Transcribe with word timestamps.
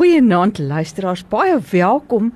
Goeienaand 0.00 0.56
luisteraars, 0.64 1.20
baie 1.28 1.58
welkom 1.70 2.30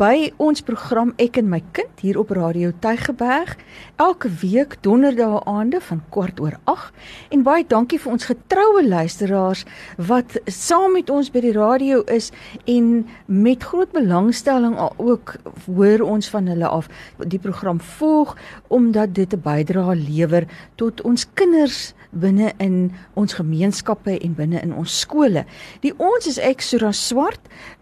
by 0.00 0.30
ons 0.40 0.62
program 0.64 1.10
Ek 1.20 1.36
en 1.36 1.50
my 1.52 1.60
kind 1.76 2.00
hier 2.00 2.16
op 2.20 2.30
Radio 2.32 2.70
Tygerberg. 2.80 3.54
Elke 4.00 4.30
week 4.40 4.78
donderdae 4.84 5.42
aande 5.48 5.82
van 5.84 6.00
kwart 6.14 6.40
oor 6.40 6.56
8 6.70 7.34
en 7.36 7.44
baie 7.44 7.66
dankie 7.68 8.00
vir 8.00 8.14
ons 8.14 8.28
getroue 8.30 8.84
luisteraars 8.86 9.66
wat 10.10 10.38
saam 10.48 10.96
met 10.96 11.12
ons 11.12 11.28
by 11.32 11.44
die 11.44 11.54
radio 11.56 12.00
is 12.08 12.30
en 12.64 13.04
met 13.26 13.68
groot 13.68 13.92
belangstelling 13.92 14.78
ook 14.96 15.36
hoor 15.66 16.06
ons 16.08 16.30
van 16.32 16.48
hulle 16.48 16.68
af 16.68 16.88
die 17.20 17.42
program 17.42 17.80
volg 17.98 18.36
omdat 18.68 19.14
dit 19.14 19.34
'n 19.34 19.44
bydrae 19.44 19.96
lewer 19.96 20.48
tot 20.76 21.04
ons 21.04 21.26
kinders 21.34 21.92
binne 22.12 22.52
in 22.60 22.92
ons 23.14 23.34
gemeenskappe 23.34 24.18
en 24.18 24.34
binne 24.36 24.60
in 24.60 24.74
ons 24.76 25.00
skole. 25.00 25.44
Die 25.80 25.94
ons 25.96 26.28
is 26.28 26.38
ek 26.38 26.60
Sura 26.64 26.92
Swart. 26.92 27.40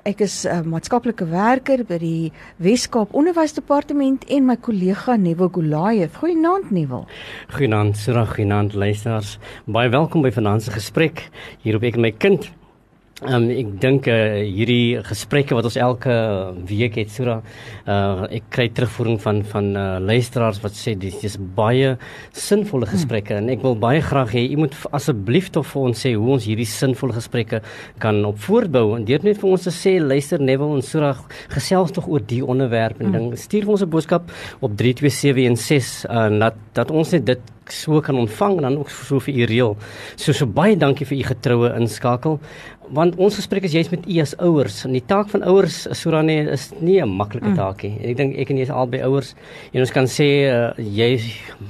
Ek 0.09 0.23
is 0.25 0.47
'n 0.47 0.49
uh, 0.49 0.63
maatskaplike 0.65 1.27
werker 1.29 1.85
by 1.85 1.99
die 2.01 2.33
Wes-Kaap 2.57 3.13
Onderwysdepartement 3.13 4.25
en 4.33 4.47
my 4.47 4.57
kollega 4.57 5.17
Nevo 5.17 5.49
Golayev. 5.53 6.17
Goeienaand 6.17 6.71
Nevo. 6.71 7.05
Goeienaand 7.53 7.97
Sura, 7.97 8.25
goeienaand 8.25 8.73
luisteraars. 8.73 9.39
Baie 9.67 9.91
welkom 9.93 10.23
by 10.23 10.33
vanaand 10.33 10.63
se 10.63 10.71
gesprek 10.73 11.29
hier 11.61 11.77
op 11.77 11.85
ek 11.85 12.01
en 12.01 12.01
my 12.01 12.13
kind. 12.13 12.49
Um, 13.21 13.51
ek 13.53 13.75
dink 13.83 14.07
uh, 14.09 14.41
hierdie 14.41 15.03
gesprekke 15.05 15.53
wat 15.53 15.67
ons 15.69 15.77
elke 15.77 16.15
week 16.65 16.95
het, 16.97 17.11
Sura, 17.13 17.35
uh, 17.85 18.25
ek 18.33 18.47
kry 18.55 18.65
terugvoering 18.73 19.19
van 19.21 19.43
van 19.51 19.69
uh, 19.77 19.85
luisteraars 20.01 20.63
wat 20.63 20.79
sê 20.79 20.95
dis 20.97 21.19
is 21.29 21.37
baie 21.37 21.99
sinvolle 22.33 22.89
hmm. 22.89 22.95
gesprekke 22.95 23.37
hmm. 23.37 23.45
en 23.45 23.53
ek 23.59 23.67
wil 23.67 23.77
baie 23.83 24.01
graag 24.01 24.33
hê 24.39 24.47
u 24.55 24.63
moet 24.63 24.79
asseblief 24.97 25.53
tog 25.53 25.69
vir 25.69 25.91
ons 25.91 26.07
sê 26.07 26.15
hoe 26.15 26.33
ons 26.39 26.49
hierdie 26.49 26.69
sinvolle 26.71 27.19
gesprekke 27.19 27.61
kan 28.01 28.23
op 28.25 28.41
voortbou 28.41 28.97
en 28.97 29.05
dit 29.05 29.29
net 29.29 29.37
vir 29.43 29.53
ons 29.53 29.69
te 29.69 29.75
sê 29.75 29.99
luister 30.01 30.41
Neville 30.41 30.81
en 30.81 30.89
Sura 30.89 31.13
gesels 31.53 31.93
tog 31.93 32.09
oor 32.09 32.25
die 32.25 32.41
onderwerp 32.41 33.05
en 33.05 33.11
hmm. 33.11 33.19
ding 33.19 33.41
stuur 33.45 33.69
vir 33.69 33.77
ons 33.77 33.85
'n 33.85 33.93
boodskap 33.99 34.33
op 34.65 34.81
32716 34.81 36.09
uh, 36.09 36.29
dat 36.41 36.57
dat 36.73 36.89
ons 36.89 37.13
net 37.13 37.29
dit 37.35 37.57
so 37.73 38.01
kan 38.01 38.19
ontvang 38.19 38.57
en 38.57 38.63
dan 38.69 38.79
ook 38.79 38.91
so 38.91 39.21
vir 39.21 39.35
u 39.35 39.45
reël. 39.45 39.77
So 40.17 40.33
so 40.33 40.47
baie 40.47 40.77
dankie 40.77 41.07
vir 41.07 41.19
u 41.19 41.23
getroue 41.31 41.75
inskakel 41.81 42.41
want 42.91 43.15
ons 43.23 43.37
gesprek 43.39 43.65
is 43.69 43.75
juist 43.75 43.93
met 43.95 44.07
u 44.09 44.19
as 44.23 44.33
ouers 44.43 44.81
en 44.87 44.95
die 44.97 45.05
taak 45.07 45.31
van 45.31 45.45
ouers 45.47 45.85
Surane 45.95 46.35
is 46.51 46.71
nie 46.81 46.99
'n 47.01 47.09
maklike 47.09 47.47
mm. 47.47 47.57
taak 47.57 47.83
nie. 47.83 47.99
Ek 48.11 48.17
dink 48.17 48.37
ek 48.37 48.51
en 48.51 48.57
jy 48.57 48.63
is 48.63 48.71
albei 48.71 49.03
ouers 49.07 49.35
en 49.73 49.81
ons 49.81 49.91
kan 49.91 50.07
sê 50.07 50.51
uh, 50.51 50.75
jy 50.77 51.21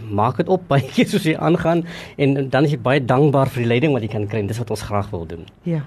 maak 0.09 0.37
dit 0.37 0.49
op 0.49 0.67
baie 0.73 0.83
keer 0.83 1.09
soos 1.09 1.25
jy 1.25 1.37
aangaan 1.37 1.85
en 2.17 2.49
dan 2.49 2.65
is 2.65 2.73
jy 2.73 2.81
baie 2.81 3.01
dankbaar 3.01 3.49
vir 3.49 3.63
die 3.63 3.69
leiding 3.69 3.93
wat 3.93 4.03
jy 4.03 4.09
kan 4.09 4.27
kry. 4.27 4.43
Dis 4.47 4.59
wat 4.59 4.71
ons 4.71 4.83
graag 4.83 5.11
wil 5.11 5.27
doen. 5.27 5.45
Ja. 5.63 5.85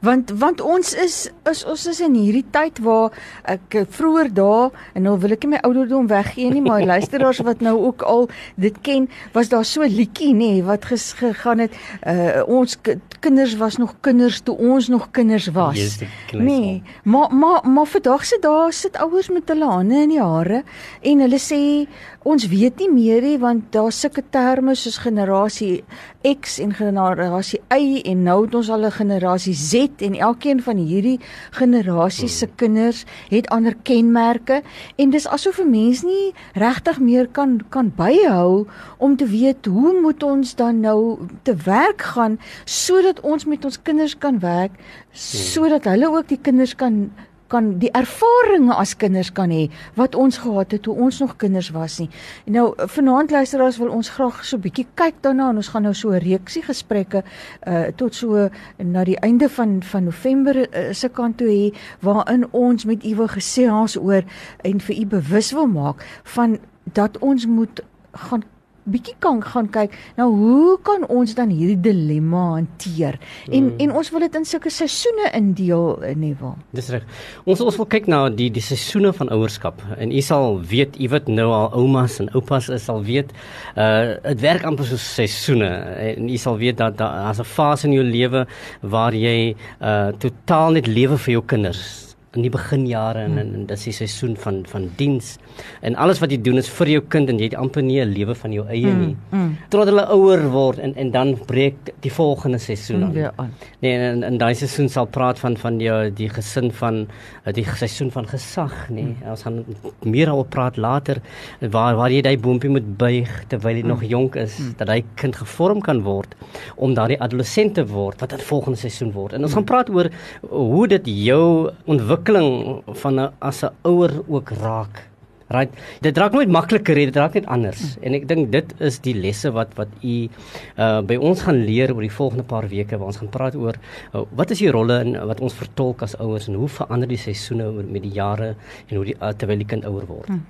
Want 0.00 0.30
want 0.30 0.60
ons 0.60 0.94
is 0.94 1.30
is 1.50 1.64
ons 1.64 1.86
is 1.86 2.00
in 2.00 2.14
hierdie 2.14 2.46
tyd 2.50 2.78
waar 2.78 3.10
ek 3.44 3.86
vroeër 3.90 4.32
daar 4.32 4.70
en 4.94 5.02
nou 5.02 5.18
wil 5.18 5.32
ek 5.32 5.42
nie 5.42 5.56
my 5.56 5.62
ouderdom 5.66 6.06
weggee 6.06 6.50
nie, 6.50 6.62
maar 6.62 6.84
luisteraars 6.94 7.42
wat 7.42 7.60
nou 7.60 7.76
ook 7.90 8.02
al 8.02 8.28
dit 8.54 8.80
ken, 8.82 9.08
was 9.32 9.48
daar 9.48 9.55
so 9.62 9.82
liedjie 9.82 10.34
nê 10.34 10.62
wat 10.64 10.84
gegaan 10.84 11.58
het 11.58 11.72
uh, 12.06 12.42
ons 12.46 12.78
kinders 13.20 13.56
was 13.56 13.76
nog 13.76 13.94
kinders 14.00 14.40
toe 14.40 14.56
ons 14.56 14.88
nog 14.88 15.10
kinders 15.10 15.46
was. 15.46 15.76
Yes, 15.76 15.98
nee, 16.32 16.82
maar 17.04 17.34
maar 17.34 17.68
maar 17.68 17.86
vandag 17.86 18.24
se 18.24 18.38
daar 18.40 18.72
sit 18.72 18.96
ouers 18.96 19.28
met 19.28 19.48
hulle 19.48 19.64
hande 19.64 19.94
in 19.94 20.08
die 20.08 20.22
hare 20.22 20.62
en 21.02 21.18
hulle 21.24 21.40
sê 21.40 21.86
ons 22.26 22.46
weet 22.50 22.80
nie 22.82 22.90
meer 22.90 23.22
nie 23.22 23.38
want 23.38 23.68
daar 23.74 23.92
sulke 23.94 24.22
terme 24.34 24.74
soos 24.74 24.98
generasie 24.98 25.84
X 26.26 26.58
en 26.58 26.72
generasie 26.74 27.60
Y 27.70 28.00
en 28.10 28.24
nou 28.26 28.40
het 28.44 28.54
ons 28.54 28.70
al 28.70 28.86
'n 28.86 28.90
generasie 28.90 29.54
Z 29.54 30.02
en 30.02 30.14
elkeen 30.14 30.62
van 30.62 30.76
hierdie 30.76 31.20
generasie 31.50 32.28
se 32.28 32.46
hmm. 32.46 32.54
kinders 32.56 33.04
het 33.30 33.48
ander 33.48 33.74
kenmerke 33.82 34.62
en 34.96 35.10
dis 35.10 35.28
asof 35.28 35.60
'n 35.60 35.70
mens 35.70 36.02
nie 36.02 36.34
regtig 36.54 36.98
meer 36.98 37.28
kan 37.28 37.60
kan 37.68 37.92
byhou 37.96 38.66
om 38.98 39.16
te 39.16 39.26
weet 39.26 39.45
hoe 39.66 40.00
moet 40.00 40.22
ons 40.22 40.54
dan 40.54 40.80
nou 40.80 41.18
te 41.42 41.54
werk 41.54 42.02
gaan 42.02 42.38
sodat 42.64 43.20
ons 43.20 43.44
met 43.44 43.64
ons 43.64 43.82
kinders 43.82 44.18
kan 44.18 44.38
werk 44.38 44.72
sodat 45.12 45.84
hulle 45.84 46.10
ook 46.10 46.28
die 46.28 46.40
kinders 46.42 46.74
kan 46.74 47.10
kan 47.48 47.76
die 47.78 47.90
ervarings 47.94 48.74
as 48.74 48.94
kinders 48.98 49.30
kan 49.34 49.52
hê 49.54 49.66
wat 49.98 50.16
ons 50.18 50.38
gehad 50.42 50.72
het 50.74 50.82
toe 50.86 50.94
ons 51.06 51.20
nog 51.22 51.36
kinders 51.38 51.70
was 51.74 51.98
nie. 52.02 52.08
En 52.46 52.56
nou 52.58 52.64
vanaand 52.76 53.30
luisteraars 53.30 53.78
wil 53.78 53.92
ons 53.94 54.10
graag 54.16 54.44
so 54.44 54.56
'n 54.56 54.60
bietjie 54.60 54.86
kyk 54.94 55.22
daarna 55.22 55.50
en 55.50 55.56
ons 55.56 55.68
gaan 55.68 55.82
nou 55.82 55.94
so 55.94 56.10
'n 56.10 56.18
reeksie 56.18 56.62
gesprekke 56.62 57.22
uh 57.66 57.86
tot 57.96 58.14
so 58.14 58.48
na 58.78 59.04
die 59.04 59.20
einde 59.20 59.48
van 59.48 59.82
van 59.82 60.04
November 60.04 60.56
uh, 60.56 60.92
se 60.92 61.08
kant 61.08 61.38
toe 61.38 61.48
hê 61.48 61.74
waarin 62.00 62.46
ons 62.52 62.84
met 62.84 63.04
u 63.04 63.14
wil 63.14 63.28
gesels 63.28 63.96
oor 63.96 64.22
en 64.62 64.80
vir 64.80 64.96
u 64.96 65.06
bewus 65.06 65.52
wil 65.52 65.66
maak 65.66 66.02
van 66.24 66.58
dat 66.92 67.18
ons 67.18 67.46
moet 67.46 67.82
gaan 68.12 68.42
bietjie 68.86 69.14
kan 69.22 69.40
gaan 69.42 69.68
kyk 69.74 69.94
nou 70.18 70.28
hoe 70.30 70.76
kan 70.86 71.06
ons 71.12 71.34
dan 71.34 71.50
hierdie 71.50 71.78
dilemma 71.80 72.44
hanteer? 72.56 73.18
En 73.50 73.70
mm. 73.70 73.80
en 73.84 73.94
ons 74.00 74.10
wil 74.14 74.24
dit 74.26 74.38
in 74.40 74.46
sulke 74.48 74.70
seisoene 74.70 75.30
indeel 75.36 76.02
eh, 76.02 76.14
Nevel 76.16 76.54
Dis 76.76 76.90
reg. 76.94 77.04
Ons 77.44 77.62
ons 77.64 77.78
wil 77.80 77.88
kyk 77.96 78.08
na 78.10 78.26
die 78.30 78.48
die 78.54 78.64
seisoene 78.64 79.12
van 79.16 79.30
ouerskap. 79.34 79.82
En 79.98 80.12
u 80.12 80.22
sal 80.24 80.60
weet 80.70 80.98
u 81.00 81.10
wat 81.12 81.30
nou 81.30 81.48
al 81.52 81.70
oumas 81.76 82.20
en 82.22 82.30
oupas 82.38 82.70
is 82.72 82.86
sal 82.86 83.02
weet 83.06 83.34
uh 83.76 84.16
dit 84.26 84.42
werk 84.42 84.64
amper 84.66 84.88
soos 84.88 85.04
seisoene. 85.16 85.70
En 86.12 86.30
u 86.30 86.38
sal 86.40 86.58
weet 86.60 86.78
dat 86.82 86.98
daar 86.98 87.30
as 87.30 87.40
'n 87.40 87.50
fase 87.56 87.86
in 87.86 87.92
jou 87.98 88.04
lewe 88.04 88.46
waar 88.82 89.14
jy 89.14 89.56
uh 89.80 90.12
totaal 90.18 90.78
net 90.78 90.86
lewe 90.86 91.18
vir 91.18 91.32
jou 91.38 91.44
kinders 91.46 92.15
in 92.36 92.44
die 92.46 92.52
beginjare 92.52 93.26
en, 93.26 93.38
en, 93.38 93.54
en 93.54 93.66
dis 93.66 93.88
die 93.88 93.96
seisoen 93.96 94.36
van 94.36 94.62
van 94.70 94.90
diens 94.96 95.36
en 95.80 95.96
alles 95.96 96.20
wat 96.22 96.32
jy 96.32 96.38
doen 96.42 96.60
is 96.60 96.68
vir 96.78 96.90
jou 96.96 97.02
kind 97.12 97.30
en 97.32 97.40
jy 97.40 97.50
het 97.50 97.56
amper 97.58 97.82
nie 97.82 98.00
'n 98.00 98.12
lewe 98.12 98.34
van 98.34 98.52
jou 98.52 98.64
eie 98.68 98.92
mm, 98.92 99.00
nie. 99.00 99.16
Mm, 99.30 99.38
mm. 99.38 99.56
Totdat 99.70 99.88
hulle 99.92 100.06
ouer 100.16 100.42
word 100.52 100.78
en 100.78 100.94
en 100.96 101.10
dan 101.10 101.34
breek 101.46 101.92
die 102.04 102.12
volgende 102.12 102.58
seisoen 102.58 103.04
aan. 103.04 103.14
Mm, 103.14 103.30
aan. 103.36 103.52
Nee, 103.80 103.98
en 103.98 104.22
in 104.22 104.38
daai 104.38 104.54
seisoen 104.54 104.88
sal 104.88 105.06
praat 105.06 105.38
van 105.38 105.56
van 105.56 105.80
jou 105.80 106.10
die 106.10 106.28
gesin 106.28 106.72
van 106.72 107.06
die 107.54 107.64
seisoen 107.64 108.10
van 108.10 108.26
gesag, 108.26 108.90
nee. 108.90 109.04
Mm. 109.04 109.30
Ons 109.30 109.42
gaan 109.42 109.64
meer 110.02 110.32
oor 110.34 110.46
praat 110.46 110.76
later 110.76 111.20
waar 111.60 111.96
waar 111.96 112.10
jy 112.10 112.22
daai 112.22 112.38
boontjie 112.38 112.70
moet 112.70 112.96
buig 112.98 113.30
terwyl 113.48 113.76
jy 113.76 113.82
mm. 113.82 113.88
nog 113.88 114.02
jonk 114.04 114.36
is 114.36 114.58
mm. 114.58 114.74
dat 114.76 114.88
hy 114.88 115.02
kind 115.14 115.36
gevorm 115.36 115.80
kan 115.80 116.02
word 116.02 116.34
om 116.76 116.94
daardie 116.94 117.20
adolessent 117.20 117.74
te 117.74 117.86
word 117.86 118.20
wat 118.20 118.30
dan 118.30 118.40
volgende 118.40 118.78
seisoen 118.78 119.12
word. 119.12 119.32
En 119.32 119.42
ons 119.42 119.50
mm. 119.50 119.56
gaan 119.56 119.64
praat 119.64 119.90
oor 119.90 120.10
hoe 120.50 120.86
dit 120.88 121.06
jou 121.26 121.70
ontwikkel 121.84 122.25
ontwikkeling 122.26 122.82
van 123.02 123.20
'n 123.20 123.32
as 123.38 123.62
'n 123.62 123.74
ouer 123.82 124.22
ook 124.28 124.50
raak. 124.50 125.08
Right. 125.48 125.70
Dit 126.00 126.16
raak 126.18 126.32
nooit 126.32 126.48
makliker, 126.48 126.94
dit 126.94 127.16
raak 127.16 127.34
net 127.34 127.46
anders. 127.46 127.96
En 128.02 128.14
ek 128.14 128.26
dink 128.26 128.50
dit 128.50 128.74
is 128.80 128.98
die 128.98 129.14
lesse 129.14 129.52
wat 129.52 129.68
wat 129.76 129.86
u 130.02 130.28
uh 130.76 131.00
by 131.02 131.14
ons 131.14 131.42
gaan 131.42 131.64
leer 131.64 131.94
oor 131.94 132.00
die 132.02 132.10
volgende 132.10 132.42
paar 132.42 132.68
weke 132.68 132.98
waar 132.98 133.06
ons 133.06 133.16
gaan 133.16 133.30
praat 133.30 133.54
oor 133.54 133.74
uh, 134.14 134.24
wat 134.34 134.50
is 134.50 134.58
die 134.58 134.70
rolle 134.70 135.00
in 135.04 135.26
wat 135.26 135.40
ons 135.40 135.54
vertolk 135.54 136.02
as 136.02 136.18
ouers 136.18 136.48
en 136.48 136.54
hoe 136.54 136.68
verander 136.68 137.08
die 137.08 137.16
seisoene 137.16 137.70
met 137.70 138.02
die 138.02 138.10
jare 138.10 138.56
en 138.88 138.96
hoe 138.96 139.04
die 139.04 139.16
uh, 139.20 139.28
terwyl 139.28 139.58
die 139.58 139.66
kind 139.66 139.84
ouer 139.84 140.06
word. 140.06 140.26
Hmm. 140.26 140.42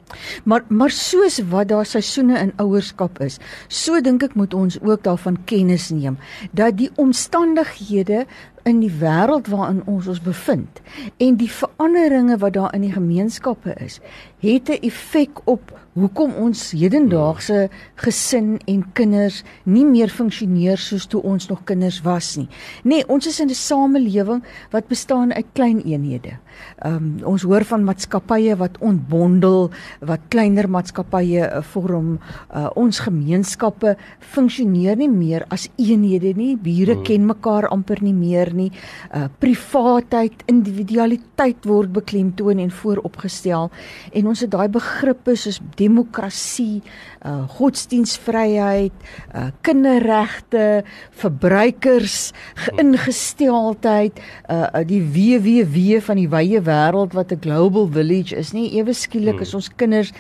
Maar 0.45 0.65
maar 0.69 0.91
soos 0.91 1.43
wat 1.51 1.69
daar 1.69 1.87
seisoene 1.87 2.39
in 2.39 2.53
ouerskap 2.57 3.21
is, 3.21 3.39
so 3.69 4.01
dink 4.01 4.23
ek 4.23 4.35
moet 4.35 4.55
ons 4.55 4.81
ook 4.81 5.03
daarvan 5.03 5.37
kennis 5.45 5.91
neem 5.91 6.17
dat 6.53 6.77
die 6.79 6.91
omstandighede 6.97 8.25
in 8.67 8.81
die 8.83 8.93
wêreld 9.01 9.47
waarin 9.47 9.83
ons 9.87 10.07
ons 10.11 10.21
bevind 10.21 10.81
en 11.23 11.37
die 11.39 11.51
veranderinge 11.51 12.39
wat 12.43 12.57
daar 12.59 12.75
in 12.75 12.83
die 12.83 12.93
gemeenskappe 12.93 13.75
is, 13.79 14.01
het 14.43 14.69
'n 14.69 14.83
effek 14.83 15.41
op 15.45 15.86
hoekom 15.97 16.35
ons 16.45 16.71
hedendaagse 16.77 17.67
gesin 18.05 18.57
en 18.69 18.85
kinders 18.97 19.43
nie 19.65 19.85
meer 19.89 20.13
funksioneer 20.13 20.81
soos 20.81 21.09
toe 21.11 21.23
ons 21.25 21.49
nog 21.49 21.65
kinders 21.69 22.03
was 22.05 22.35
nie. 22.37 22.49
Nee, 22.85 23.05
ons 23.09 23.27
is 23.27 23.41
in 23.41 23.49
'n 23.49 23.55
samelewing 23.55 24.43
wat 24.71 24.89
bestaan 24.89 25.33
uit 25.33 25.47
klein 25.53 25.81
eenhede. 25.81 26.39
Ehm 26.85 26.95
um, 26.95 27.25
ons 27.25 27.43
hoor 27.43 27.65
van 27.65 27.85
maatskappye 27.85 28.57
wat 28.57 28.79
ontbondel, 28.79 29.71
wat 30.01 30.21
kleiner 30.29 30.69
maatskappye 30.69 31.43
uh, 31.49 31.63
vorm. 31.63 32.19
Uh, 32.55 32.69
ons 32.75 32.99
gemeenskappe 32.99 33.97
funksioneer 34.21 34.97
nie 34.97 35.09
meer 35.09 35.45
as 35.49 35.69
eenhede 35.77 36.33
nie. 36.37 36.57
Bure 36.57 36.95
hmm. 36.95 37.03
ken 37.03 37.27
mekaar 37.27 37.69
amper 37.69 38.03
nie 38.03 38.15
meer 38.15 38.53
nie. 38.55 38.71
Uh, 39.15 39.27
privaatheid, 39.39 40.45
individualiteit 40.47 41.65
word 41.65 41.93
beklemtoon 41.93 42.59
en 42.59 42.71
vooropgestel 42.71 43.71
en 44.13 44.27
ons 44.27 44.41
het 44.41 44.51
daai 44.51 44.69
begrippe 44.73 45.37
soos 45.37 45.61
demokrasie, 45.87 46.83
uh, 47.23 47.47
godsdienstvryheid, 47.57 48.93
uh, 49.33 49.49
kinderregte, 49.67 50.83
verbruikers, 51.23 52.33
geïngesteldheid, 52.67 54.21
uh, 54.51 54.83
die 54.87 55.01
WWW 55.01 56.03
van 56.09 56.21
die 56.21 56.29
wye 56.33 56.61
wêreld 56.67 57.17
wat 57.17 57.33
'n 57.33 57.41
global 57.47 57.89
village 57.89 58.37
is, 58.37 58.53
nie 58.53 58.69
ewe 58.77 58.93
skielik 58.93 59.41
is 59.41 59.55
hmm. 59.55 59.63
ons 59.63 59.71
kinders 59.77 60.13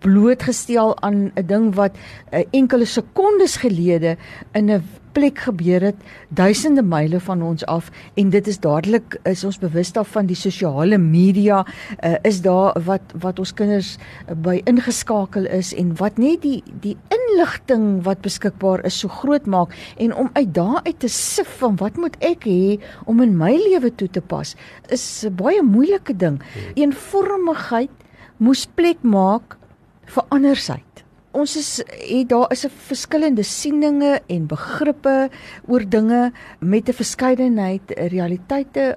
blootgestel 0.00 0.96
aan 1.02 1.30
'n 1.36 1.46
ding 1.46 1.74
wat 1.74 1.96
uh, 2.32 2.44
enkele 2.50 2.84
sekondes 2.84 3.56
gelede 3.62 4.16
in 4.52 4.70
'n 4.70 4.82
plek 5.12 5.38
gebeur 5.46 5.80
het 5.80 5.96
duisende 6.28 6.82
myle 6.82 7.20
van 7.20 7.42
ons 7.42 7.64
af 7.66 7.90
en 8.14 8.30
dit 8.30 8.46
is 8.46 8.58
dadelik 8.58 9.18
is 9.28 9.44
ons 9.44 9.58
bewus 9.58 9.92
daarvan 9.92 10.26
die 10.26 10.38
sosiale 10.38 10.98
media 10.98 11.62
uh, 11.64 12.16
is 12.22 12.42
daar 12.42 12.76
wat 12.86 13.14
wat 13.20 13.38
ons 13.38 13.54
kinders 13.54 13.96
by 14.44 14.60
ingeskakel 14.64 15.46
is 15.46 15.74
en 15.74 15.94
wat 16.00 16.18
net 16.18 16.42
die 16.42 16.62
die 16.80 16.96
inligting 17.14 18.02
wat 18.06 18.22
beskikbaar 18.24 18.84
is 18.88 18.98
so 18.98 19.08
groot 19.08 19.46
maak 19.46 19.74
en 19.96 20.14
om 20.14 20.30
uit 20.32 20.54
daar 20.54 20.80
uit 20.84 20.98
te 20.98 21.08
sif 21.08 21.58
van 21.60 21.76
wat 21.76 21.96
moet 21.96 22.16
ek 22.20 22.46
hê 22.48 22.78
om 23.06 23.20
in 23.24 23.36
my 23.36 23.52
lewe 23.56 23.92
toe 23.96 24.08
te 24.08 24.20
pas 24.20 24.56
is 24.88 25.24
'n 25.24 25.34
baie 25.34 25.62
moeilike 25.62 26.16
ding. 26.16 26.38
Hmm. 26.42 26.72
Eenvormigheid 26.74 27.90
moes 28.38 28.66
plek 28.66 29.02
maak 29.02 29.56
vir 30.04 30.24
andersheid. 30.28 31.01
Ons 31.32 31.56
is 31.56 31.70
het 31.80 32.28
daar 32.28 32.50
is 32.52 32.64
'n 32.66 32.70
verskillende 32.88 33.42
sieninge 33.42 34.20
en 34.26 34.46
begrippe 34.46 35.30
oor 35.66 35.88
dinge 35.88 36.32
met 36.58 36.88
'n 36.88 36.92
verskeidenheid 36.92 37.82
realiteite 37.96 38.96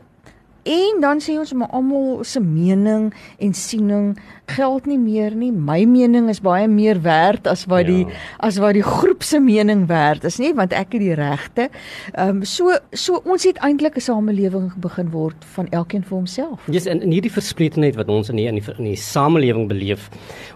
en 0.66 1.02
dan 1.02 1.22
sê 1.22 1.36
ons 1.38 1.54
maar 1.54 1.70
almal 1.78 2.24
se 2.26 2.42
mening 2.42 3.12
en 3.38 3.54
siening 3.54 4.16
geld 4.50 4.86
nie 4.90 4.98
meer 5.02 5.34
nie. 5.38 5.52
My 5.54 5.84
mening 5.90 6.30
is 6.30 6.40
baie 6.44 6.68
meer 6.70 7.00
werd 7.06 7.48
as 7.50 7.66
wat 7.70 7.86
die 7.90 8.04
ja. 8.06 8.18
as 8.46 8.58
wat 8.62 8.76
die 8.78 8.86
groep 8.86 9.24
se 9.26 9.40
mening 9.42 9.86
werd 9.90 10.26
is 10.26 10.38
nie, 10.42 10.52
want 10.58 10.74
ek 10.74 10.96
het 10.98 11.04
die 11.04 11.16
regte. 11.18 11.70
Ehm 12.14 12.42
um, 12.42 12.44
so 12.50 12.74
so 12.94 13.22
ons 13.26 13.46
het 13.46 13.62
eintlik 13.66 13.98
'n 13.98 14.06
samelewing 14.06 14.72
begin 14.82 15.10
word 15.14 15.46
van 15.56 15.70
elkeen 15.70 16.04
vir 16.04 16.18
homself. 16.18 16.66
Ja, 16.68 16.74
yes, 16.74 16.86
en 16.86 17.02
in 17.02 17.12
hierdie 17.12 17.32
verspletenheid 17.32 17.96
wat 17.96 18.10
ons 18.10 18.30
in 18.30 18.42
die 18.42 18.48
in 18.48 18.56
die, 18.56 18.66
in 18.78 18.90
die 18.90 18.98
samelewing 18.98 19.68
beleef 19.68 20.10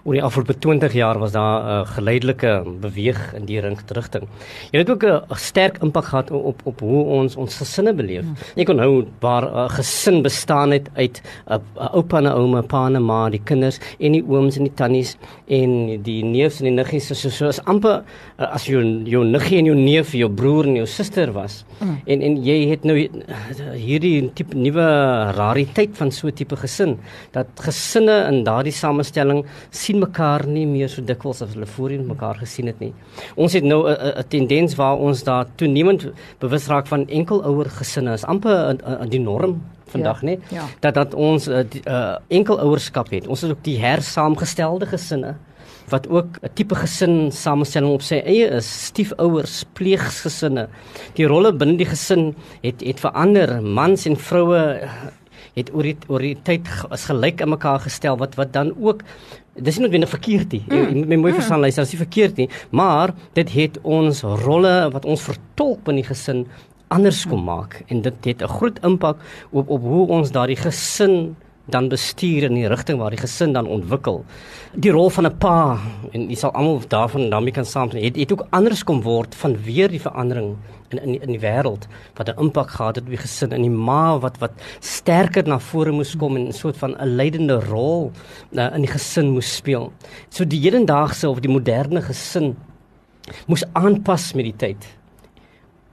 oor 0.04 0.14
die 0.14 0.24
afgelope 0.24 0.58
20 0.60 0.94
jaar 0.94 1.20
was 1.20 1.32
daar 1.32 1.62
'n 1.62 1.82
uh, 1.82 1.88
geleidelike 1.96 2.64
beweeg 2.82 3.34
in 3.34 3.46
die 3.46 3.60
rigting. 3.62 4.28
Jy 4.72 4.80
het 4.80 4.90
ook 4.90 5.04
'n 5.06 5.36
sterk 5.36 5.78
impak 5.82 6.06
gehad 6.06 6.32
op, 6.32 6.62
op 6.64 6.80
hoe 6.80 7.04
ons 7.04 7.36
ons 7.36 7.58
gesinne 7.58 7.94
beleef. 7.94 8.26
Hmm. 8.26 8.36
Ek 8.56 8.66
kon 8.66 8.76
nou 8.76 9.06
waar 9.20 9.44
uh, 9.44 9.70
gesin 9.70 9.99
bestaan 10.22 10.72
het 10.72 10.90
uit 10.94 11.22
'n 11.48 11.54
uh, 11.54 11.94
oupa 11.94 12.18
en 12.18 12.24
'n 12.24 12.34
ouma, 12.34 12.62
pa 12.62 12.86
en 12.86 12.96
'n 12.96 13.06
ma, 13.06 13.30
die 13.30 13.42
kinders 13.44 13.80
en 14.00 14.12
die 14.12 14.24
ooms 14.28 14.58
en 14.58 14.64
die 14.64 14.74
tannies 14.74 15.18
en 15.48 16.02
die 16.04 16.24
neefs 16.24 16.60
en 16.60 16.66
die 16.66 16.76
niggies. 16.84 17.08
So 17.08 17.30
so 17.30 17.48
as 17.48 17.60
amper 17.66 18.04
uh, 18.40 18.54
as 18.54 18.66
jou 18.66 18.82
jou 19.06 19.24
niggie 19.26 19.58
en 19.58 19.66
jou 19.66 19.76
neef 19.76 20.12
jou 20.12 20.30
broer 20.30 20.66
en 20.66 20.76
jou 20.76 20.86
suster 20.86 21.32
was. 21.34 21.66
Mm. 21.80 22.02
en 22.06 22.22
en 22.22 22.34
jy 22.44 22.58
het 22.70 22.84
nou 22.84 22.96
hierdie 23.80 24.30
tipe 24.36 24.58
nuwe 24.58 24.88
rariteit 25.38 25.96
van 25.98 26.12
so 26.12 26.28
'n 26.28 26.34
tipe 26.34 26.56
gesin 26.56 26.98
dat 27.32 27.48
gesinne 27.56 28.28
in 28.28 28.44
daardie 28.44 28.74
samestelling 28.74 29.46
sien 29.72 30.00
mekaar 30.00 30.46
nie 30.48 30.66
meer 30.66 30.90
so 30.90 31.02
dikwels 31.02 31.42
as 31.42 31.54
hulle 31.54 31.66
voorheen 31.66 32.08
mekaar 32.08 32.36
gesien 32.36 32.68
het 32.68 32.80
nie. 32.80 32.94
Ons 33.36 33.54
het 33.54 33.64
nou 33.64 33.88
'n 33.88 34.24
tendens 34.28 34.76
waar 34.76 34.98
ons 34.98 35.24
daar 35.24 35.46
toenemend 35.56 36.12
bewus 36.40 36.68
raak 36.68 36.88
van 36.88 37.08
enkelouer 37.08 37.70
gesinne 37.70 38.14
is 38.14 38.26
amper 38.26 38.78
die 39.10 39.20
norm 39.20 39.62
vandag, 39.90 40.22
ja, 40.22 40.28
né? 40.28 40.38
Ja. 40.50 40.66
Dat 40.80 40.94
dat 40.94 41.14
ons 41.14 41.48
uh, 41.48 41.64
uh, 41.86 42.16
enkel 42.28 42.60
ouerskap 42.60 43.10
het. 43.10 43.28
Ons 43.28 43.42
het 43.42 43.52
ook 43.52 43.64
die 43.64 43.80
hersaamgestelde 43.82 44.86
gesinne 44.86 45.36
wat 45.90 46.10
ook 46.10 46.38
'n 46.42 46.50
tipe 46.54 46.76
gesin 46.76 47.32
samestelling 47.32 47.94
op 47.94 48.02
sy 48.02 48.22
eie 48.26 48.48
is, 48.48 48.86
stiefouers, 48.86 49.64
pleeggesinne. 49.74 50.68
Die 51.14 51.26
rolle 51.26 51.54
binne 51.54 51.78
die 51.78 51.90
gesin 51.90 52.36
het 52.62 52.82
het 52.82 53.00
verander. 53.00 53.62
Mans 53.62 54.06
en 54.06 54.18
vroue 54.18 54.80
het 55.56 55.74
oor 55.74 55.84
die 55.84 55.98
oor 56.08 56.20
die 56.20 56.38
tyd 56.44 56.68
as 56.90 57.06
gelyk 57.10 57.42
in 57.42 57.50
mekaar 57.50 57.80
gestel 57.80 58.18
wat 58.18 58.36
wat 58.36 58.54
dan 58.54 58.74
ook 58.78 59.04
dis 59.60 59.78
nie 59.78 59.88
noodwendig 59.88 60.10
verkeerd 60.10 60.52
nie. 60.56 60.64
Jy 60.70 60.84
moet 60.94 61.10
mm. 61.10 61.20
mooi 61.20 61.34
verstaan, 61.34 61.58
mm. 61.60 61.62
luister, 61.68 61.84
dis 61.84 61.92
nie 61.96 62.04
verkeerd 62.06 62.38
nie, 62.38 62.50
maar 62.70 63.14
dit 63.34 63.50
het 63.58 63.80
ons 63.84 64.22
rolle 64.46 64.76
wat 64.94 65.06
ons 65.06 65.22
vertolk 65.22 65.90
in 65.92 66.00
die 66.00 66.08
gesin 66.08 66.46
anders 66.90 67.26
kom 67.30 67.44
maak 67.46 67.84
en 67.88 68.02
dit 68.02 68.26
het 68.26 68.42
'n 68.42 68.54
groot 68.58 68.80
impak 68.84 69.18
op 69.52 69.70
op 69.70 69.82
hoe 69.82 70.08
ons 70.08 70.32
daardie 70.32 70.58
gesin 70.58 71.36
dan 71.70 71.90
bestuur 71.90 72.44
in 72.44 72.58
die 72.58 72.68
rigting 72.68 73.00
waar 73.00 73.14
die 73.14 73.22
gesin 73.22 73.54
dan 73.54 73.68
ontwikkel. 73.68 74.24
Die 74.74 74.92
rol 74.92 75.10
van 75.10 75.26
'n 75.26 75.38
pa 75.38 75.78
en 76.12 76.30
jy 76.30 76.36
sal 76.36 76.52
almal 76.52 76.82
daarvan 76.88 77.30
daarmee 77.30 77.54
kan 77.54 77.66
saamstem. 77.66 78.04
Het 78.04 78.16
het 78.16 78.32
ook 78.32 78.48
anders 78.50 78.84
kom 78.84 79.02
word 79.02 79.36
van 79.36 79.58
weer 79.64 79.90
die 79.90 80.02
verandering 80.02 80.56
in 80.90 80.98
in 80.98 81.22
in 81.22 81.32
die 81.32 81.40
wêreld 81.40 81.88
wat 82.16 82.30
'n 82.30 82.40
impak 82.40 82.70
gehad 82.70 82.96
het 82.96 83.04
op 83.04 83.10
die 83.10 83.18
gesin 83.18 83.52
en 83.52 83.62
die 83.62 83.70
ma 83.70 84.20
wat 84.20 84.38
wat 84.38 84.52
sterker 84.80 85.48
na 85.48 85.60
vore 85.60 85.92
moes 85.92 86.16
kom 86.16 86.36
en 86.36 86.48
'n 86.48 86.54
soort 86.54 86.78
van 86.78 86.96
'n 86.98 87.16
leidende 87.16 87.60
rol 87.60 88.12
uh, 88.52 88.74
in 88.76 88.82
die 88.82 88.92
gesin 88.92 89.30
moes 89.30 89.56
speel. 89.56 89.92
So 90.30 90.46
die 90.46 90.62
hedendaagse 90.62 91.30
of 91.30 91.40
die 91.40 91.52
moderne 91.52 92.02
gesin 92.02 92.58
moes 93.48 93.64
aanpas 93.74 94.34
met 94.34 94.44
die 94.44 94.56
tyd 94.58 94.99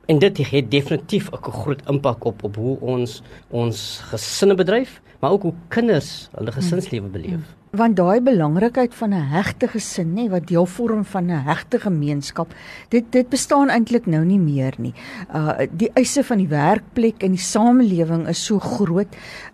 en 0.07 0.19
dit 0.19 0.51
het 0.51 0.71
definitief 0.71 1.31
'n 1.47 1.51
groot 1.51 1.83
impak 1.89 2.25
op 2.25 2.43
op 2.43 2.57
hoe 2.57 2.81
ons 2.81 3.23
ons 3.51 4.01
gesinne 4.03 4.55
bedryf, 4.55 5.01
maar 5.21 5.31
ook 5.31 5.43
hoe 5.43 5.55
kinders 5.69 6.29
hulle 6.33 6.53
gesinslewe 6.53 7.09
beleef. 7.09 7.56
Want 7.75 7.97
daai 7.97 8.21
belangrikheid 8.23 8.95
van 8.95 9.11
'n 9.11 9.29
hegte 9.35 9.69
gesin 9.69 10.15
nê 10.15 10.31
wat 10.31 10.47
deel 10.47 10.67
vorm 10.67 11.05
van 11.05 11.27
'n 11.27 11.43
hegte 11.45 11.79
gemeenskap 11.81 12.55
dit 12.89 13.05
dit 13.11 13.29
bestaan 13.29 13.69
eintlik 13.69 14.07
nou 14.07 14.25
nie 14.25 14.39
meer 14.39 14.75
nie. 14.79 14.95
Uh 15.35 15.53
die 15.71 15.91
eise 15.95 16.25
van 16.25 16.39
die 16.39 16.49
werkplek 16.49 17.23
en 17.23 17.31
die 17.31 17.41
samelewing 17.41 18.29
is 18.29 18.45
so 18.45 18.59
groot 18.59 19.07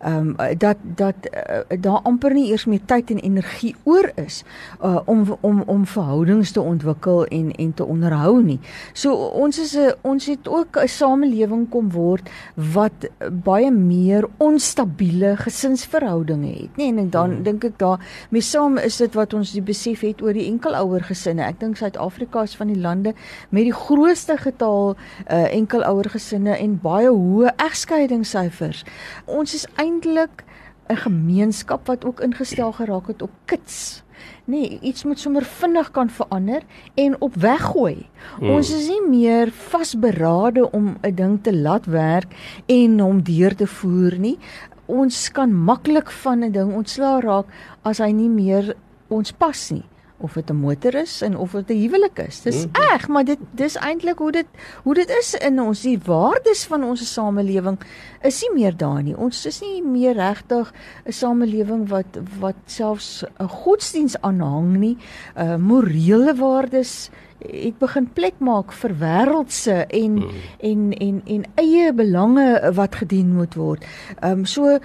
um 0.07 0.37
dat 0.59 0.77
dat 0.83 1.15
uh, 1.23 1.79
daar 1.81 2.01
amper 2.03 2.35
nie 2.35 2.51
eers 2.51 2.65
meer 2.65 2.85
tyd 2.85 3.11
en 3.11 3.19
energie 3.19 3.75
oor 3.83 4.13
is 4.15 4.45
uh 4.85 5.01
om 5.05 5.39
om 5.41 5.63
om 5.67 5.87
verhoudings 5.87 6.51
te 6.51 6.61
ontwikkel 6.61 7.27
en 7.27 7.53
en 7.53 7.75
te 7.75 7.85
onderhou 7.85 8.43
nie. 8.43 8.61
So 8.93 9.15
ons 9.15 9.59
is 9.59 9.77
'n 9.77 9.93
ons 10.01 10.27
het 10.27 10.49
ook 10.49 10.77
'n 10.77 10.89
samelewing 10.89 11.69
kom 11.69 11.91
word 11.91 12.31
wat 12.55 13.09
baie 13.45 13.71
meer 13.71 14.29
onstabiele 14.37 15.37
gesinsverhoudinge 15.37 16.53
het 16.61 16.77
nê 16.77 16.99
en 16.99 17.11
dan 17.11 17.31
hmm. 17.31 17.43
dink 17.43 17.65
ek 17.65 17.79
daar 17.79 18.02
Mes 18.31 18.51
saam 18.51 18.79
is 18.79 18.97
dit 18.97 19.15
wat 19.15 19.35
ons 19.35 19.53
die 19.53 19.63
besef 19.63 20.01
het 20.01 20.23
oor 20.23 20.33
die 20.33 20.47
enkelouer 20.47 21.05
gesinne. 21.09 21.45
Ek 21.47 21.61
dink 21.61 21.77
Suid-Afrika 21.77 22.43
is 22.43 22.57
van 22.57 22.73
die 22.73 22.81
lande 22.81 23.15
met 23.51 23.65
die 23.65 23.75
grootste 23.75 24.37
getal 24.37 24.95
uh, 24.95 25.49
enkelouer 25.53 26.09
gesinne 26.13 26.57
en 26.59 26.79
baie 26.83 27.11
hoë 27.11 27.55
egskeidingssyfers. 27.57 28.85
Ons 29.27 29.55
is 29.55 29.67
eintlik 29.77 30.45
'n 30.89 30.97
gemeenskap 30.97 31.87
wat 31.87 32.05
ook 32.05 32.21
ingestel 32.21 32.73
geraak 32.73 33.07
het 33.07 33.23
op 33.23 33.31
kits. 33.45 34.03
Nee, 34.45 34.79
iets 34.83 35.05
moet 35.05 35.19
sommer 35.19 35.45
vinnig 35.45 35.91
kan 35.91 36.11
verander 36.11 36.63
en 36.95 37.21
op 37.21 37.35
weggooi. 37.35 38.09
Hmm. 38.39 38.51
Ons 38.51 38.73
is 38.75 38.89
nie 38.89 39.03
meer 39.09 39.51
vasberade 39.51 40.71
om 40.71 40.97
'n 41.03 41.15
ding 41.15 41.43
te 41.43 41.57
laat 41.57 41.87
werk 41.87 42.35
en 42.67 42.99
hom 42.99 43.23
deur 43.23 43.55
te 43.55 43.67
voer 43.67 44.19
nie 44.19 44.39
ons 44.87 45.29
kan 45.33 45.53
maklik 45.53 46.11
van 46.11 46.45
'n 46.45 46.53
ding 46.53 46.75
ontslaa 46.75 47.21
raak 47.21 47.47
as 47.85 47.99
hy 47.99 48.13
nie 48.13 48.29
meer 48.29 48.75
ons 49.09 49.33
pas 49.33 49.71
nie 49.71 49.85
of 50.23 50.33
dit 50.33 50.51
'n 50.51 50.57
motor 50.57 50.95
is 50.95 51.23
en 51.23 51.37
of 51.37 51.51
dit 51.51 51.71
'n 51.71 51.81
huwelik 51.83 52.19
is. 52.19 52.43
Dis 52.43 52.65
mm. 52.65 52.71
reg, 52.73 53.09
maar 53.09 53.25
dit 53.25 53.39
dis 53.51 53.77
eintlik 53.77 54.19
hoe 54.19 54.33
dit 54.33 54.47
hoe 54.83 54.95
dit 54.95 55.09
is 55.09 55.35
in 55.35 55.61
ons 55.61 55.83
die 55.83 55.99
waardes 55.99 56.65
van 56.65 56.85
ons 56.85 57.13
samelewing 57.13 57.79
is 58.23 58.43
nie 58.43 58.61
meer 58.61 58.77
daar 58.77 59.03
nie. 59.03 59.17
Ons 59.17 59.47
is 59.47 59.61
nie 59.61 59.83
meer 59.83 60.15
regtig 60.15 60.73
'n 61.07 61.13
samelewing 61.13 61.89
wat 61.89 62.19
wat 62.41 62.57
selfs 62.67 63.25
'n 63.39 63.49
godsdiens 63.49 64.21
aanhang 64.21 64.77
nie. 64.77 64.97
Uh 65.37 65.57
morele 65.57 66.35
waardes 66.35 67.11
het 67.51 67.79
begin 67.79 68.09
plek 68.13 68.39
maak 68.39 68.73
vir 68.73 68.95
wêreldse 69.01 69.87
en 69.87 70.13
mm. 70.21 70.45
en 70.61 70.93
en 70.93 71.23
en 71.27 71.45
eie 71.55 71.93
belange 71.93 72.73
wat 72.75 72.95
gedien 73.03 73.35
moet 73.35 73.55
word. 73.55 73.85
Ehm 74.21 74.39
um, 74.39 74.45
so 74.45 74.77
uh, 74.77 74.79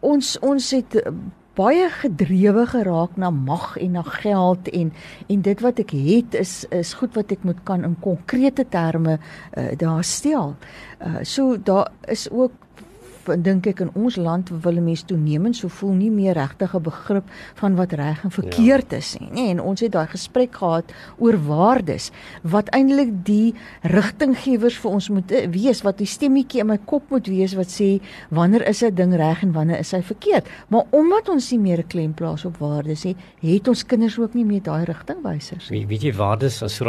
ons 0.00 0.38
ons 0.38 0.70
het 0.70 1.02
baie 1.58 1.88
gedrewe 1.90 2.66
geraak 2.70 3.16
na 3.18 3.30
mag 3.34 3.76
en 3.82 3.96
na 3.98 4.04
geld 4.06 4.68
en 4.68 4.92
en 5.26 5.42
dit 5.42 5.64
wat 5.64 5.80
ek 5.82 5.90
het 5.90 6.38
is 6.38 6.52
is 6.74 6.94
goed 7.00 7.18
wat 7.18 7.34
ek 7.34 7.42
moet 7.48 7.58
kan 7.66 7.84
in 7.84 7.96
konkrete 8.04 8.66
terme 8.70 9.18
uh, 9.18 9.72
daar 9.76 10.04
stel. 10.04 10.54
Uh, 11.02 11.18
so 11.22 11.56
daar 11.62 11.90
is 12.06 12.28
ook 12.30 12.52
dink 13.36 13.66
ek 13.66 13.80
in 13.80 13.90
ons 13.94 14.16
land 14.16 14.50
wil 14.64 14.80
mense 14.80 15.04
toenemend 15.04 15.56
so 15.56 15.68
voel 15.68 15.94
nie 15.98 16.10
meer 16.10 16.34
regtig 16.34 16.74
'n 16.74 16.82
begrip 16.82 17.24
van 17.54 17.76
wat 17.76 17.92
reg 17.92 18.24
en 18.24 18.30
verkeerd 18.30 18.90
ja. 18.90 18.96
is 18.96 19.16
nie. 19.18 19.30
Nee, 19.32 19.50
en 19.50 19.60
ons 19.60 19.80
het 19.80 19.92
daai 19.92 20.06
gesprek 20.06 20.54
gehad 20.54 20.92
oor 21.18 21.36
waardes 21.46 22.10
wat 22.42 22.68
eintlik 22.70 23.24
die 23.24 23.54
rigtinggewers 23.82 24.78
vir 24.78 24.90
ons 24.90 25.08
moet 25.08 25.32
eh, 25.32 25.48
wees 25.50 25.82
wat 25.82 25.98
die 25.98 26.06
stemmetjie 26.06 26.60
in 26.60 26.66
my 26.66 26.78
kop 26.84 27.10
moet 27.10 27.26
wees 27.26 27.54
wat 27.54 27.68
sê 27.68 28.00
wanneer 28.30 28.66
is 28.68 28.82
'n 28.82 28.94
ding 28.94 29.14
reg 29.14 29.42
en 29.42 29.52
wanneer 29.52 29.78
is 29.78 29.92
hy 29.92 30.02
verkeerd. 30.02 30.46
Maar 30.68 30.84
omdat 30.90 31.28
ons 31.28 31.50
nie 31.52 31.60
meer 31.60 31.78
'n 31.78 31.88
klem 31.88 32.14
plaas 32.14 32.44
op 32.44 32.56
waardes 32.58 33.04
nie, 33.04 33.16
het 33.40 33.68
ons 33.68 33.86
kinders 33.86 34.18
ook 34.18 34.34
nie 34.34 34.44
meer 34.44 34.62
daai 34.62 34.84
rigtingwysers 34.84 35.70
nie. 35.70 35.86
Weet 35.86 36.02
jy 36.02 36.12
waardes 36.12 36.62
as 36.62 36.74
so 36.74 36.84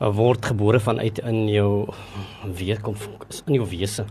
'n 0.00 0.12
word 0.12 0.44
gebore 0.44 0.80
vanuit 0.80 1.18
in 1.18 1.48
jou 1.48 1.86
weer 2.56 2.80
kom 2.80 2.94
in 3.46 3.54
jou 3.54 3.66
wese 3.66 4.04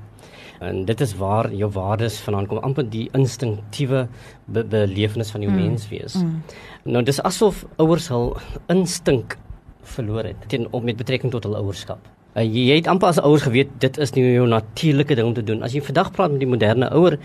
En 0.62 0.84
dit 0.86 1.02
is 1.02 1.16
waar 1.18 1.50
jou 1.58 1.72
waardes 1.74 2.20
vandaan 2.22 2.46
kom, 2.48 2.60
amper 2.62 2.86
die 2.86 3.08
instinktiewe 3.18 4.06
be 4.46 4.64
belewenis 4.64 5.32
van 5.34 5.42
jou 5.42 5.54
mm. 5.54 5.62
menswees. 5.64 6.20
Mm. 6.22 6.42
Nou 6.84 7.02
dis 7.06 7.22
asof 7.26 7.64
ouers 7.82 8.12
hul 8.14 8.36
instink 8.70 9.38
verloor 9.96 10.30
het 10.30 10.50
teen 10.54 10.68
op 10.70 10.86
met 10.86 11.00
betrekking 11.02 11.34
tot 11.34 11.48
hul 11.50 11.58
ouerskap. 11.58 12.06
Uh, 12.32 12.46
jy 12.48 12.78
het 12.78 12.88
amper 12.88 13.10
as 13.10 13.18
ouers 13.20 13.44
geweet 13.44 13.72
dit 13.84 13.98
is 14.00 14.14
nie 14.16 14.22
jou 14.24 14.46
natuurlike 14.48 15.18
ding 15.20 15.28
om 15.28 15.34
te 15.36 15.44
doen. 15.44 15.64
As 15.68 15.74
jy 15.76 15.82
vandag 15.84 16.14
praat 16.16 16.32
met 16.32 16.40
die 16.40 16.48
moderne 16.48 16.88
ouer, 16.96 17.18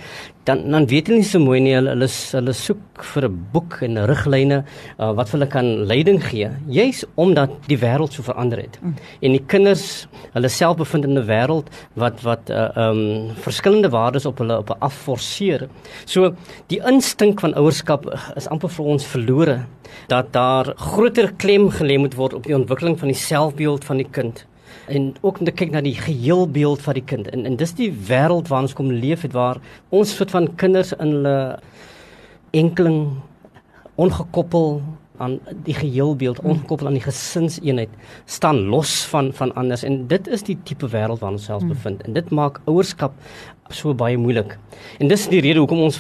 dan 0.48 0.64
dan 0.72 0.88
weet 0.90 1.06
hulle 1.06 1.20
nie 1.20 1.28
so 1.28 1.38
mooi 1.38 1.60
nie. 1.62 1.76
Hulle 1.76 1.92
hulle, 1.92 2.08
hulle 2.10 2.54
soek 2.58 3.04
vir 3.12 3.28
'n 3.28 3.36
boek 3.52 3.76
en 3.86 4.00
riglyne 4.10 4.58
uh, 4.98 5.12
wat 5.14 5.30
hulle 5.30 5.46
kan 5.46 5.86
leiding 5.86 6.18
gee, 6.24 6.50
juis 6.66 7.04
omdat 7.14 7.54
die 7.68 7.78
wêreld 7.78 8.12
so 8.12 8.26
verander 8.26 8.58
het. 8.58 8.80
Mm. 8.82 8.96
En 9.22 9.36
die 9.36 9.44
kinders, 9.46 10.08
hulle 10.34 10.48
self 10.48 10.76
bevind 10.82 11.04
in 11.04 11.14
'n 11.18 11.26
wêreld 11.30 11.70
wat 11.94 12.22
wat 12.26 12.50
uh, 12.50 12.68
um 12.74 13.30
verskillende 13.46 13.90
waardes 13.94 14.26
op 14.26 14.38
hulle 14.38 14.58
op 14.58 14.74
afforceer. 14.80 15.68
So 16.04 16.34
die 16.66 16.82
instink 16.82 17.40
van 17.40 17.54
ouerskap 17.54 18.10
is 18.34 18.48
amper 18.48 18.68
vir 18.68 18.84
ons 18.86 19.06
verlore 19.06 19.66
dat 20.08 20.32
daar 20.32 20.74
groter 20.76 21.32
klem 21.38 21.70
gelê 21.70 21.98
moet 21.98 22.14
word 22.14 22.34
op 22.34 22.42
die 22.42 22.56
ontwikkeling 22.56 22.98
van 22.98 23.08
die 23.08 23.22
selfbeeld 23.22 23.84
van 23.84 24.02
die 24.02 24.10
kind 24.10 24.46
en 24.86 25.14
ook 25.20 25.38
om 25.38 25.48
te 25.48 25.54
kyk 25.54 25.70
na 25.74 25.80
die 25.80 25.96
geheelbeeld 25.98 26.82
van 26.82 26.94
die 26.94 27.04
kind. 27.04 27.28
En 27.28 27.46
en 27.46 27.56
dis 27.56 27.74
die 27.74 27.90
wêreld 27.92 28.48
waarin 28.48 28.68
ons 28.68 28.76
kom 28.76 28.92
leef 28.92 29.22
het 29.26 29.32
waar 29.32 29.60
ons 29.88 30.16
soort 30.16 30.30
van 30.30 30.54
kinders 30.54 30.92
in 30.96 31.16
hulle 31.18 31.58
enkeling 32.50 33.00
ongekoppel 33.96 34.80
aan 35.16 35.38
die 35.64 35.74
geheelbeeld 35.74 36.40
ongekoppel 36.40 36.86
aan 36.86 36.98
die 36.98 37.04
gesinseenheid 37.04 37.88
staan 38.24 38.66
los 38.72 39.04
van 39.08 39.32
van 39.32 39.54
anders 39.54 39.82
en 39.82 40.06
dit 40.06 40.28
is 40.28 40.44
die 40.44 40.58
tipe 40.68 40.88
wêreld 40.92 41.22
waarin 41.22 41.38
ons 41.38 41.48
self 41.48 41.64
hmm. 41.64 41.72
bevind 41.72 42.02
en 42.02 42.16
dit 42.16 42.30
maak 42.30 42.60
ouerskap 42.64 43.16
so 43.74 43.94
baie 43.94 44.16
moeilik. 44.20 44.56
En 45.00 45.08
dis 45.10 45.26
die 45.30 45.40
rede 45.44 45.60
hoekom 45.62 45.80
ons 45.86 45.98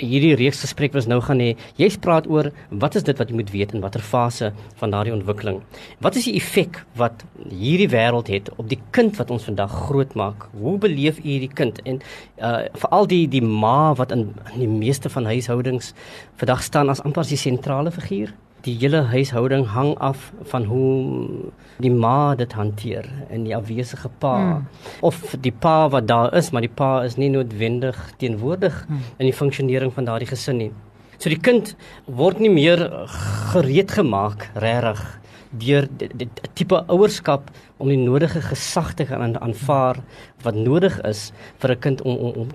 hierdie 0.00 0.34
reeks 0.38 0.62
gesprek 0.64 0.94
was 0.96 1.08
nou 1.10 1.20
gaan 1.24 1.42
hê. 1.42 1.52
Jy 1.80 1.90
praat 2.02 2.28
oor 2.30 2.50
wat 2.70 2.98
is 2.98 3.06
dit 3.06 3.18
wat 3.18 3.30
jy 3.30 3.38
moet 3.38 3.52
weet 3.54 3.74
in 3.76 3.84
watter 3.84 4.04
fase 4.04 4.50
van 4.80 4.94
daardie 4.94 5.14
ontwikkeling. 5.14 5.60
Wat 6.04 6.18
is 6.18 6.28
die 6.28 6.36
effek 6.40 6.82
wat 6.98 7.24
hierdie 7.50 7.90
wêreld 7.92 8.32
het 8.32 8.50
op 8.56 8.68
die 8.70 8.80
kind 8.96 9.16
wat 9.20 9.30
ons 9.34 9.46
vandag 9.48 9.74
grootmaak? 9.88 10.48
Hoe 10.58 10.78
beleef 10.82 11.22
u 11.22 11.28
hierdie 11.28 11.52
kind 11.52 11.80
en 11.84 12.02
uh 12.42 12.56
veral 12.78 13.06
die 13.10 13.24
die 13.30 13.42
ma 13.42 13.94
wat 13.98 14.12
in, 14.12 14.28
in 14.54 14.60
die 14.64 14.72
meeste 14.72 15.10
van 15.12 15.26
huishoudings 15.28 15.94
vandag 16.40 16.62
staan 16.62 16.90
as 16.90 17.02
amper 17.04 17.24
as 17.24 17.32
die 17.32 17.40
sentrale 17.40 17.94
figuur? 17.94 18.34
Die 18.66 18.74
hele 18.80 19.02
huishouding 19.12 19.66
hang 19.74 19.92
af 20.02 20.32
van 20.50 20.64
hoe 20.64 21.50
die 21.78 21.92
ma 21.94 22.34
dit 22.38 22.52
hanteer 22.52 23.06
en 23.30 23.44
die 23.46 23.54
afwesige 23.56 24.10
pa 24.18 24.34
mm. 24.38 24.64
of 25.06 25.36
die 25.44 25.52
pa 25.52 25.88
wat 25.92 26.08
daar 26.10 26.34
is 26.38 26.50
maar 26.50 26.66
die 26.66 26.74
pa 26.80 27.04
is 27.06 27.16
nie 27.16 27.30
noodwendig 27.30 27.98
teenwoordig 28.18 28.84
mm. 28.88 29.04
in 29.18 29.30
die 29.30 29.36
funksionering 29.36 29.94
van 29.94 30.10
daardie 30.10 30.30
gesin 30.30 30.58
nie. 30.58 30.72
So 31.18 31.30
die 31.30 31.40
kind 31.42 31.74
word 32.06 32.38
nie 32.42 32.52
meer 32.52 32.82
gereed 33.52 33.94
gemaak 33.94 34.50
regtig 34.54 35.00
deur 35.58 35.86
die 35.96 36.28
tipe 36.58 36.82
ouerskap 36.92 37.48
om 37.78 37.88
die 37.88 38.00
nodige 38.00 38.42
gesag 38.44 38.92
te 38.98 39.06
kan 39.08 39.36
aanvaar 39.38 40.02
wat 40.44 40.58
nodig 40.58 40.98
is 41.08 41.32
vir 41.58 41.72
'n 41.72 41.80
kind 41.80 42.02
om 42.02 42.16
om 42.16 42.32
om 42.42 42.48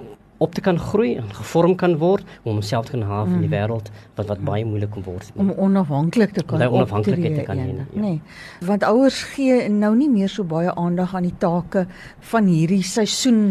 op 0.44 0.56
te 0.58 0.64
kan 0.66 0.80
groei 0.80 1.16
en 1.22 1.30
gevorm 1.40 1.76
kan 1.80 1.98
word 2.02 2.26
om 2.44 2.58
homself 2.58 2.90
te 2.90 2.96
kan 2.96 3.06
haal 3.10 3.30
in 3.30 3.40
die 3.46 3.50
mm. 3.50 3.56
wêreld 3.56 3.92
wat 4.18 4.32
wat 4.32 4.44
baie 4.50 4.66
moeilik 4.68 4.92
kan 4.96 5.06
word 5.08 5.32
om 5.40 5.52
onafhanklik 5.68 6.36
te 6.38 6.46
kan 6.48 6.66
onafhanklik 6.68 7.24
te 7.40 7.46
kan 7.48 7.62
hê 7.64 7.70
ja. 7.72 7.86
nee 8.06 8.20
want 8.70 8.86
ouers 8.90 9.22
gee 9.36 9.70
nou 9.70 9.94
nie 9.98 10.10
meer 10.12 10.32
so 10.32 10.48
baie 10.56 10.74
aandag 10.86 11.16
aan 11.16 11.30
die 11.30 11.38
take 11.46 11.86
van 12.34 12.50
hierdie 12.52 12.84
seisoen 12.94 13.44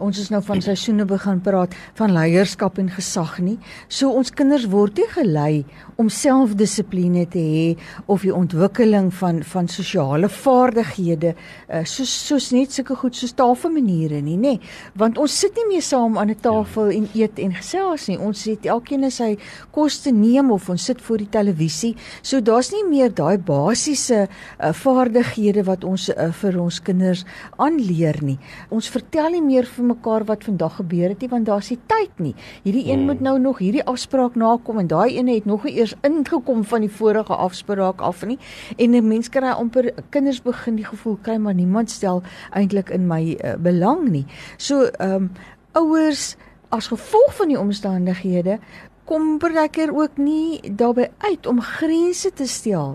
ons 0.00 0.18
is 0.18 0.30
nou 0.30 0.42
van 0.42 0.62
seisoene 0.64 1.04
begin 1.04 1.40
praat 1.40 1.76
van 1.98 2.14
leierskap 2.16 2.78
en 2.78 2.90
gesag 2.90 3.38
nie 3.44 3.58
so 3.88 4.10
ons 4.10 4.30
kinders 4.30 4.66
word 4.72 4.96
nie 4.98 5.08
gelei 5.14 5.64
om 6.00 6.08
selfdissipline 6.08 7.26
te 7.30 7.38
hê 7.38 7.66
of 8.06 8.24
die 8.26 8.34
ontwikkeling 8.34 9.12
van 9.20 9.42
van 9.52 9.68
sosiale 9.68 10.28
vaardighede 10.28 11.34
uh, 11.34 11.84
soos 11.84 12.12
soos 12.26 12.50
net 12.56 12.72
sulke 12.72 12.96
goed 12.96 13.16
soos 13.16 13.36
taalmaniere 13.36 14.20
nie 14.24 14.38
nê 14.40 14.56
want 14.94 15.18
ons 15.20 15.40
sit 15.44 15.56
nie 15.56 15.68
meer 15.74 15.84
saam 15.84 16.18
aan 16.18 16.30
'n 16.30 16.40
tafel 16.40 16.90
ja. 16.90 16.96
en 16.98 17.08
eet 17.14 17.38
en 17.38 17.52
gesels 17.54 18.06
nie. 18.08 18.18
Ons 18.18 18.44
het 18.48 18.66
elkeen 18.66 19.08
sy 19.10 19.36
kos 19.74 20.00
te 20.04 20.12
neem 20.14 20.50
of 20.54 20.68
ons 20.72 20.84
sit 20.84 21.00
voor 21.00 21.18
die 21.22 21.28
televisie. 21.28 21.94
So 22.22 22.40
daar's 22.40 22.72
nie 22.72 22.84
meer 22.88 23.12
daai 23.14 23.38
basiese 23.38 24.26
uh, 24.26 24.72
vaardighede 24.72 25.64
wat 25.68 25.84
ons 25.84 26.08
uh, 26.10 26.30
vir 26.42 26.60
ons 26.60 26.80
kinders 26.86 27.24
aanleer 27.58 28.20
nie. 28.22 28.38
Ons 28.70 28.90
vertel 28.92 29.36
nie 29.36 29.44
meer 29.44 29.66
vir 29.66 29.89
mekaar 29.90 30.24
wat 30.28 30.44
vandag 30.48 30.76
gebeur 30.80 31.12
het 31.12 31.20
nie 31.24 31.30
want 31.32 31.46
daar's 31.46 31.70
nie 31.72 31.78
tyd 31.90 32.22
nie. 32.22 32.34
Hierdie 32.64 32.86
een 32.88 33.02
hmm. 33.02 33.06
moet 33.10 33.20
nou 33.26 33.36
nog 33.38 33.62
hierdie 33.62 33.84
afspraak 33.84 34.38
nakom 34.38 34.78
en 34.82 34.90
daai 34.90 35.18
een 35.18 35.28
het 35.28 35.48
nog 35.50 35.66
eers 35.68 35.94
ingekom 36.06 36.64
van 36.64 36.86
die 36.86 36.92
vorige 37.00 37.36
afspraak 37.36 38.00
af 38.00 38.24
nie. 38.26 38.38
En 38.76 38.96
'n 38.96 39.08
mens 39.08 39.28
kry 39.28 39.50
amper 39.50 39.92
kinders 40.10 40.42
begin 40.42 40.76
die 40.76 40.88
gevoel 40.88 41.18
kry 41.22 41.36
maar 41.36 41.54
niemand 41.54 41.90
stel 41.90 42.22
eintlik 42.50 42.90
in 42.90 43.06
my 43.06 43.38
uh, 43.44 43.54
belang 43.58 44.08
nie. 44.08 44.26
So 44.56 44.84
ehm 44.84 45.14
um, 45.14 45.30
ouers 45.72 46.36
as 46.70 46.86
gevolg 46.86 47.34
van 47.34 47.50
die 47.50 47.58
omstandighede 47.58 48.58
kom 49.10 49.40
partykeer 49.42 49.90
ook 49.90 50.20
nie 50.22 50.60
daarbey 50.78 51.08
uit 51.26 51.46
om 51.50 51.58
grense 51.64 52.30
te 52.38 52.46
stel 52.46 52.92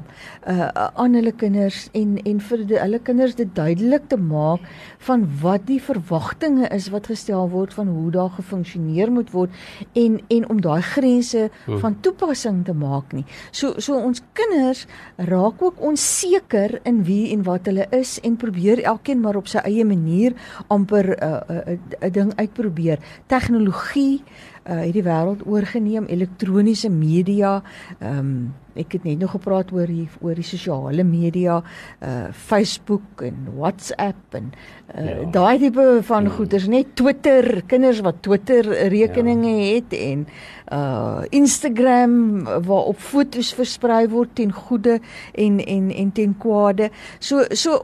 uh 0.48 0.70
aan 0.96 1.18
hulle 1.18 1.34
kinders 1.36 1.90
en 1.98 2.16
en 2.24 2.40
vir 2.40 2.64
die, 2.70 2.78
hulle 2.80 3.00
kinders 3.04 3.36
dit 3.36 3.52
duidelik 3.58 4.06
te 4.12 4.18
maak 4.18 4.64
van 5.08 5.26
wat 5.42 5.66
die 5.68 5.82
verwagtinge 5.84 6.70
is 6.76 6.88
wat 6.94 7.10
gestel 7.12 7.50
word 7.52 7.76
van 7.76 7.92
hoe 7.92 8.14
daar 8.16 8.32
gefunksioneer 8.38 9.12
moet 9.12 9.34
word 9.36 9.60
en 10.06 10.18
en 10.38 10.48
om 10.56 10.62
daai 10.64 10.82
grense 10.94 11.50
hmm. 11.66 11.82
van 11.84 12.00
toepassing 12.00 12.64
te 12.66 12.74
maak 12.74 13.12
nie. 13.18 13.26
So 13.52 13.76
so 13.84 14.00
ons 14.00 14.24
kinders 14.40 14.86
raak 15.18 15.62
ook 15.62 15.84
onseker 15.84 16.80
in 16.88 17.04
wie 17.10 17.34
en 17.36 17.44
wat 17.44 17.68
hulle 17.68 17.90
is 17.92 18.18
en 18.24 18.40
probeer 18.40 18.86
elkeen 18.88 19.20
maar 19.20 19.36
op 19.36 19.52
sy 19.52 19.66
eie 19.68 19.84
manier 19.84 20.40
amper 20.68 21.12
'n 21.12 21.20
uh, 21.20 21.42
uh, 21.50 21.80
uh, 22.00 22.12
ding 22.12 22.32
uitprobeer. 22.40 23.04
Tegnologie 23.28 24.22
uh 24.24 24.55
hierdie 24.66 25.06
wêreld 25.06 25.46
oorgeneem 25.46 26.08
elektroniese 26.10 26.90
media 26.90 27.62
ehm 28.00 28.20
um, 28.20 28.38
ek 28.76 28.98
het 28.98 29.06
net 29.08 29.22
nog 29.24 29.32
gepraat 29.36 29.72
oor 29.72 29.88
die 29.88 30.08
oor 30.20 30.36
die 30.36 30.46
sosiale 30.46 31.04
media 31.08 31.62
uh 32.04 32.14
Facebook 32.36 33.24
en 33.24 33.48
WhatsApp 33.56 34.36
en 34.40 34.52
uh 34.52 35.06
ja. 35.06 35.30
daai 35.32 35.60
tipe 35.60 35.86
van 36.08 36.28
ja. 36.28 36.34
goeders 36.38 36.68
net 36.72 36.96
Twitter 37.00 37.62
kinders 37.72 38.02
wat 38.06 38.22
Twitter 38.26 38.68
rekeninge 38.92 39.54
ja. 39.54 39.76
het 39.76 39.96
en 40.00 40.28
uh 40.74 41.24
Instagram 41.30 42.44
waar 42.44 42.92
op 42.92 43.00
fotos 43.00 43.54
versprei 43.56 44.04
word 44.12 44.36
ten 44.36 44.52
goeie 44.52 45.00
en 45.34 45.60
en 45.64 45.92
en 45.92 46.12
ten 46.12 46.36
kwade 46.38 46.90
so 47.20 47.46
so 47.52 47.78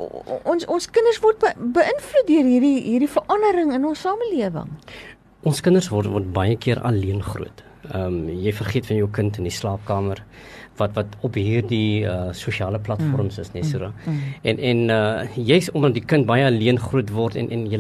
ons 0.44 0.66
ons 0.66 0.90
kinders 0.90 1.22
word 1.24 1.40
be, 1.40 1.54
beïnvloed 1.80 2.28
deur 2.28 2.52
hierdie 2.52 2.78
hierdie 2.90 3.12
verandering 3.16 3.74
in 3.74 3.86
ons 3.86 4.02
samelewing 4.02 4.76
Ons 5.42 5.58
kinders 5.66 5.88
word 5.90 6.06
word 6.14 6.28
baie 6.36 6.54
keer 6.62 6.78
alleen 6.86 7.24
groot. 7.26 7.64
Ehm 7.90 8.04
um, 8.14 8.18
jy 8.30 8.52
vergeet 8.54 8.86
van 8.86 9.00
jou 9.00 9.08
kind 9.10 9.40
in 9.42 9.48
die 9.48 9.54
slaapkamer 9.56 10.20
wat 10.80 10.96
wat 10.96 11.16
op 11.26 11.36
hierdie 11.36 12.04
uh, 12.08 12.32
sosiale 12.38 12.80
platforms 12.80 13.40
is 13.42 13.52
net 13.54 13.66
so. 13.66 13.80
Mm, 13.80 14.14
mm. 14.14 14.20
En 14.42 14.62
en 14.72 14.80
uh, 14.90 15.36
jy's 15.36 15.70
omdat 15.72 15.98
die 15.98 16.06
kind 16.06 16.26
baie 16.30 16.46
alleen 16.46 16.80
groot 16.80 17.12
word 17.16 17.36
en 17.36 17.50
en 17.52 17.66
jy 17.72 17.80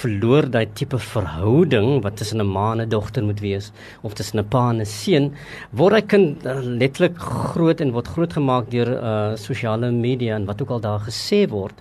verloor 0.00 0.48
daai 0.50 0.66
tipe 0.74 0.98
verhouding 0.98 2.02
wat 2.04 2.16
tussen 2.16 2.40
'n 2.40 2.46
ma 2.46 2.72
en 2.72 2.80
'n 2.80 2.88
dogter 2.88 3.24
moet 3.24 3.40
wees 3.40 3.72
of 4.02 4.14
tussen 4.14 4.38
'n 4.38 4.48
pa 4.48 4.70
en 4.70 4.80
'n 4.80 4.86
seun, 4.86 5.32
word 5.70 5.94
hy 5.94 6.02
kind 6.02 6.46
uh, 6.46 6.60
letterlik 6.62 7.18
groot 7.18 7.80
en 7.80 7.92
word 7.92 8.08
grootgemaak 8.08 8.70
deur 8.70 8.88
uh, 8.88 9.36
sosiale 9.36 9.90
media 9.90 10.36
en 10.36 10.46
wat 10.46 10.62
ook 10.62 10.70
al 10.70 10.80
daar 10.80 11.00
gesê 11.00 11.48
word. 11.48 11.74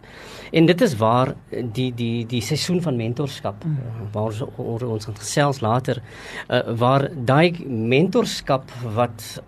En 0.51 0.65
dit 0.65 0.81
is 0.81 0.95
waar 0.97 1.35
die 1.73 1.91
die 1.93 2.25
die 2.25 2.41
seisoen 2.41 2.81
van 2.81 2.95
mentorskap 2.97 3.63
mm. 3.65 3.77
waar 4.11 4.33
ons 4.57 4.83
ons 4.83 5.05
gaan 5.05 5.19
gesels 5.19 5.61
later 5.61 6.01
uh, 6.49 6.61
waar 6.77 7.09
daai 7.13 7.53
mentorskap 7.67 8.71
wat 8.95 9.41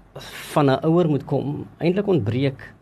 van 0.54 0.70
'n 0.70 0.86
ouer 0.86 1.10
moet 1.10 1.26
kom 1.26 1.68
eintlik 1.80 2.08
ontbreek 2.08 2.74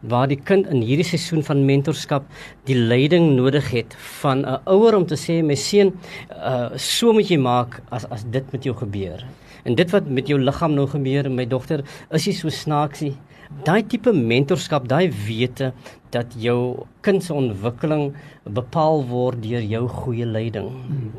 waar 0.00 0.28
die 0.28 0.38
kind 0.38 0.68
in 0.70 0.82
hierdie 0.84 1.06
seisoen 1.06 1.42
van 1.46 1.64
mentorskap 1.66 2.26
die 2.68 2.76
leiding 2.76 3.34
nodig 3.36 3.70
het 3.72 3.96
van 4.20 4.44
'n 4.44 4.60
ouer 4.66 4.94
om 4.94 5.06
te 5.06 5.16
sê 5.16 5.42
my 5.42 5.54
seun 5.54 5.92
uh, 6.30 6.70
so 6.76 7.12
moet 7.12 7.30
jy 7.30 7.38
maak 7.38 7.80
as 7.90 8.04
as 8.10 8.24
dit 8.24 8.52
met 8.52 8.64
jou 8.64 8.74
gebeur. 8.74 9.24
En 9.64 9.74
dit 9.74 9.90
wat 9.90 10.06
met 10.06 10.28
jou 10.28 10.38
liggaam 10.38 10.74
nou 10.74 10.86
gebeur 10.86 11.30
my 11.30 11.44
dogter 11.44 11.82
is 12.10 12.26
jy 12.26 12.32
so 12.32 12.48
snaaksie? 12.48 13.16
Daai 13.64 13.82
tipe 13.86 14.12
mentorskap, 14.12 14.88
daai 14.88 15.10
wete 15.26 15.72
dat 16.10 16.26
jou 16.38 16.86
kind 17.00 17.22
se 17.22 17.34
ontwikkeling 17.34 18.14
bepaal 18.44 19.04
word 19.06 19.42
deur 19.42 19.62
jou 19.62 19.88
goeie 19.88 20.26
leiding, 20.26 20.70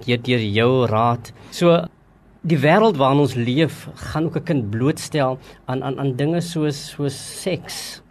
deur 0.05 0.17
deur 0.17 0.39
jou 0.39 0.85
raad. 0.85 1.31
So 1.51 1.87
die 2.41 2.57
wêreld 2.61 2.97
waarin 2.97 3.23
ons 3.23 3.35
leef, 3.35 3.87
gaan 4.11 4.25
ook 4.25 4.37
'n 4.37 4.43
kind 4.43 4.69
blootstel 4.69 5.37
aan 5.65 5.83
aan 5.83 5.99
aan 5.99 6.15
dinge 6.15 6.41
soos 6.41 6.89
soos 6.89 7.41
seks. 7.41 8.01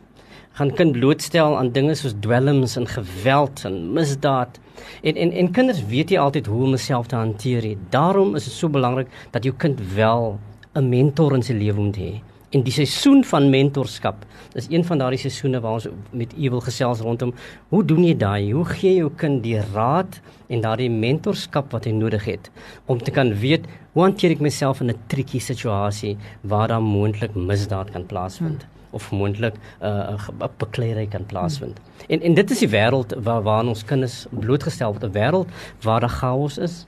Gaan 0.52 0.72
kind 0.74 0.92
blootstel 0.92 1.58
aan 1.58 1.72
dinge 1.72 1.94
soos 1.94 2.14
dwelms 2.20 2.76
en 2.76 2.86
geweld 2.86 3.64
en 3.64 3.92
misdaad. 3.92 4.58
En 5.02 5.16
en 5.16 5.32
en 5.32 5.50
kinders 5.50 5.86
weet 5.86 6.08
nie 6.08 6.20
altyd 6.20 6.46
hoe 6.46 6.62
om 6.62 6.68
homself 6.68 7.06
te 7.06 7.16
hanteer 7.16 7.62
nie. 7.62 7.78
Daarom 7.90 8.34
is 8.34 8.44
dit 8.44 8.52
so 8.52 8.68
belangrik 8.68 9.08
dat 9.30 9.44
jou 9.44 9.54
kind 9.56 9.80
wel 9.94 10.38
'n 10.74 10.88
mentor 10.88 11.34
in 11.34 11.42
sy 11.42 11.52
lewe 11.52 11.80
moet 11.80 11.96
hê 11.96 12.20
En 12.56 12.62
die 12.64 12.72
seisoen 12.72 13.18
van 13.28 13.50
mentorskap 13.52 14.22
is 14.56 14.68
een 14.72 14.84
van 14.88 15.02
daardie 15.02 15.20
seisoene 15.20 15.58
waar 15.60 15.74
ons 15.76 15.88
met 16.16 16.30
u 16.32 16.50
wil 16.54 16.62
gesels 16.64 17.02
rondom 17.04 17.34
hoe 17.68 17.82
doen 17.84 18.04
jy 18.06 18.14
daai? 18.16 18.52
Hoe 18.54 18.64
gee 18.70 18.94
jy 18.94 19.02
jou 19.02 19.10
kind 19.20 19.42
die 19.44 19.58
raad 19.74 20.16
en 20.48 20.62
daardie 20.64 20.88
mentorskap 20.88 21.74
wat 21.76 21.84
hy 21.84 21.92
nodig 21.92 22.24
het 22.24 22.48
om 22.88 23.02
te 23.02 23.12
kan 23.12 23.34
weet 23.42 23.66
hoe 23.92 24.06
hanteer 24.06 24.32
ek 24.38 24.44
myself 24.46 24.80
in 24.80 24.88
'n 24.94 25.02
tricky 25.12 25.38
situasie 25.38 26.16
waar 26.40 26.68
daar 26.68 26.82
moontlik 26.82 27.34
misdaad 27.34 27.92
kan 27.92 28.06
plaasvind? 28.06 28.62
Hmm 28.62 28.74
of 28.96 29.10
moontlik 29.10 29.54
'n 29.82 30.16
uh, 30.40 30.48
bekleierery 30.56 31.06
kan 31.06 31.26
plaasvind. 31.26 31.76
Hmm. 31.78 32.06
En 32.08 32.20
en 32.22 32.34
dit 32.34 32.50
is 32.50 32.58
die 32.58 32.68
wêreld 32.68 33.12
waar 33.22 33.42
waar 33.42 33.66
ons 33.66 33.84
kinders 33.84 34.26
blootgestel 34.30 34.92
word, 34.92 35.04
'n 35.04 35.12
wêreld 35.12 35.48
waar 35.82 36.00
daar 36.00 36.16
chaos 36.20 36.58
is 36.58 36.86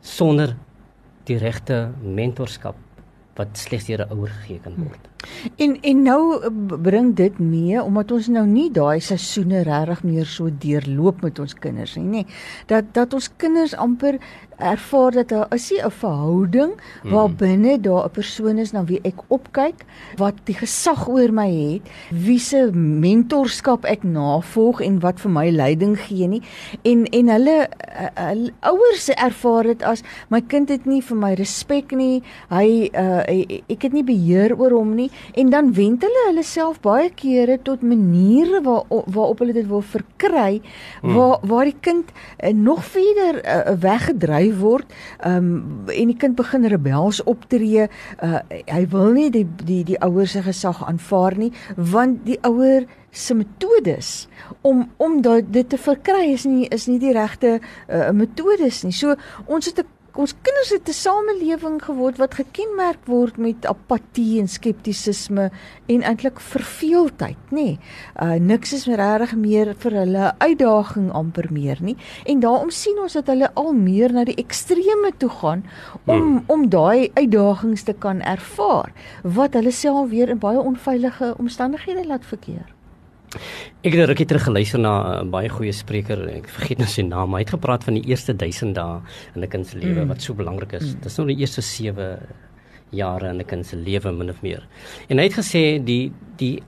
sonder 0.00 0.56
die 1.24 1.38
regte 1.38 1.90
mentorskap 2.02 2.74
wat 3.36 3.58
slegs 3.58 3.86
deur 3.86 4.06
'n 4.06 4.12
ouer 4.12 4.28
gegee 4.28 4.60
kan 4.64 4.74
word. 4.76 5.08
En 5.56 5.76
en 5.82 6.02
nou 6.02 6.42
eh, 6.42 6.50
bring 6.82 7.14
dit 7.14 7.38
mee 7.38 7.82
omdat 7.82 8.12
ons 8.12 8.28
nou 8.28 8.46
nie 8.46 8.70
daai 8.70 9.00
seisoene 9.00 9.62
regtig 9.62 10.02
meer 10.02 10.26
so 10.26 10.50
deurloop 10.58 11.22
met 11.22 11.38
ons 11.38 11.54
kinders 11.54 11.96
nie, 11.96 12.04
nê. 12.04 12.26
Dat 12.66 12.84
dat 12.92 13.14
ons 13.14 13.30
kinders 13.36 13.74
amper 13.74 14.18
ervaar 14.58 15.12
dat 15.12 15.28
daar 15.28 15.46
is 15.54 15.72
'n 15.72 15.90
verhouding 15.90 16.72
waar 17.02 17.26
hmm. 17.26 17.36
binne 17.36 17.80
daar 17.80 18.04
'n 18.04 18.10
persoon 18.10 18.58
is 18.58 18.72
na 18.72 18.84
wie 18.84 19.00
ek 19.02 19.20
opkyk, 19.28 19.84
wat 20.16 20.34
die 20.44 20.54
gesag 20.54 21.08
oor 21.08 21.32
my 21.32 21.50
het, 21.50 21.82
wie 22.10 22.38
se 22.38 22.70
mentorskap 22.72 23.84
ek 23.84 24.02
navolg 24.02 24.80
en 24.80 25.00
wat 25.00 25.20
vir 25.20 25.30
my 25.30 25.50
leiding 25.50 25.98
gee 25.98 26.28
nie. 26.28 26.42
En 26.82 27.04
en 27.04 27.28
hulle, 27.28 27.68
eh, 27.68 28.08
hulle 28.14 28.52
ouers 28.60 29.08
ervaar 29.08 29.62
dit 29.62 29.82
as 29.82 30.02
my 30.28 30.40
kind 30.40 30.68
het 30.68 30.86
nie 30.86 31.02
vir 31.02 31.16
my 31.16 31.34
respek 31.34 31.92
nie. 31.92 32.22
Hy 32.50 32.90
uh, 32.94 33.22
ek 33.68 33.82
het 33.82 33.92
nie 33.92 34.04
beheer 34.04 34.54
oor 34.58 34.70
hom 34.70 34.94
nie 34.94 35.10
en 35.34 35.50
dan 35.50 35.72
wend 35.72 36.02
hulle 36.02 36.22
hulle 36.26 36.42
self 36.42 36.80
baie 36.80 37.10
kere 37.10 37.58
tot 37.62 37.82
maniere 37.82 38.62
waar 38.62 38.84
waarop 38.88 39.38
hulle 39.38 39.52
dit 39.52 39.66
wil 39.68 39.82
verkry 39.82 40.60
hmm. 41.02 41.14
waar 41.14 41.38
waar 41.42 41.64
die 41.64 41.80
kind 41.80 42.10
uh, 42.12 42.52
nog 42.52 42.84
verder 42.84 43.42
uh, 43.44 43.74
weggedryf 43.80 44.45
gedryf 44.46 44.60
word 44.60 44.92
um, 45.24 45.86
en 45.88 46.10
die 46.10 46.16
kind 46.16 46.36
begin 46.36 46.66
rebels 46.68 47.22
optree 47.24 47.88
uh, 48.22 48.40
hy 48.48 48.84
wil 48.92 49.12
nie 49.12 49.30
die 49.30 49.46
die 49.64 49.82
die 49.84 49.98
ouers 50.00 50.32
se 50.36 50.42
gesag 50.42 50.82
aanvaar 50.86 51.36
nie 51.38 51.52
want 51.76 52.24
die 52.26 52.38
ouer 52.42 52.86
se 53.10 53.34
metodes 53.34 54.28
om 54.62 54.90
om 54.98 55.20
dit 55.22 55.68
te 55.68 55.78
verkry 55.78 56.32
is 56.32 56.44
nie 56.44 56.66
is 56.68 56.86
nie 56.86 56.98
die 56.98 57.12
regte 57.12 57.58
uh, 57.88 58.10
metodes 58.12 58.82
nie. 58.84 58.92
So 58.92 59.16
ons 59.46 59.66
het 59.66 59.78
'n 59.78 59.95
ons 60.18 60.34
kinders 60.42 60.70
het 60.70 60.88
'n 60.88 60.92
samelewing 60.92 61.82
geword 61.82 62.16
wat 62.16 62.34
gekenmerk 62.34 63.06
word 63.06 63.36
met 63.36 63.66
apatie 63.66 64.40
en 64.40 64.48
skeptisisme 64.48 65.50
en 65.86 66.02
eintlik 66.02 66.40
verveeldheid, 66.40 67.36
nê. 67.50 67.54
Nee. 67.54 67.78
Uh 68.22 68.38
niks 68.40 68.72
is 68.72 68.86
regtig 68.86 69.34
meer 69.36 69.74
vir 69.78 69.92
hulle 69.92 70.34
uitdaging 70.38 71.12
amper 71.12 71.48
meer 71.50 71.78
nie. 71.80 71.96
En 72.24 72.40
daarom 72.40 72.70
sien 72.70 72.98
ons 72.98 73.12
dat 73.12 73.26
hulle 73.26 73.50
al 73.54 73.72
meer 73.72 74.12
na 74.12 74.24
die 74.24 74.34
ekstreme 74.34 75.12
toe 75.16 75.30
gaan 75.30 75.64
om 76.04 76.20
hmm. 76.20 76.44
om 76.46 76.68
daai 76.68 77.10
uitdagings 77.14 77.82
te 77.82 77.92
kan 77.92 78.20
ervaar 78.20 78.92
wat 79.22 79.54
hulle 79.54 79.70
self 79.70 80.10
weer 80.10 80.28
in 80.28 80.38
baie 80.38 80.58
onveilige 80.58 81.34
omstandighede 81.38 82.06
laat 82.06 82.24
verkeer. 82.26 82.75
Ek 83.82 83.94
het 83.94 84.08
rukkie 84.08 84.26
terug 84.26 84.44
geluister 84.48 84.80
na 84.80 85.22
'n 85.22 85.26
uh, 85.26 85.30
baie 85.30 85.48
goeie 85.48 85.72
spreker, 85.72 86.28
ek 86.28 86.48
vergeet 86.48 86.78
nou 86.78 86.88
sy 86.88 87.02
naam, 87.02 87.34
hy 87.34 87.40
het 87.44 87.54
gepraat 87.54 87.84
van 87.84 87.94
die 87.94 88.06
eerste 88.10 88.34
1000 88.34 88.74
dae 88.74 89.00
in 89.34 89.42
'n 89.42 89.48
kind 89.48 89.66
se 89.66 89.78
lewe 89.78 90.02
mm. 90.04 90.08
wat 90.08 90.22
so 90.22 90.34
belangrik 90.34 90.72
is. 90.72 90.94
Mm. 90.94 91.00
Dit 91.00 91.06
is 91.06 91.16
nou 91.18 91.26
die 91.26 91.36
eerste 91.36 91.62
7 91.62 92.18
jare 92.90 93.28
in 93.28 93.40
'n 93.40 93.44
kind 93.44 93.66
se 93.66 93.76
lewe 93.76 94.12
min 94.12 94.30
of 94.30 94.42
meer. 94.42 94.66
En 95.08 95.18
hy 95.18 95.24
het 95.24 95.38
gesê 95.38 95.84
die 95.84 96.12
die 96.36 96.62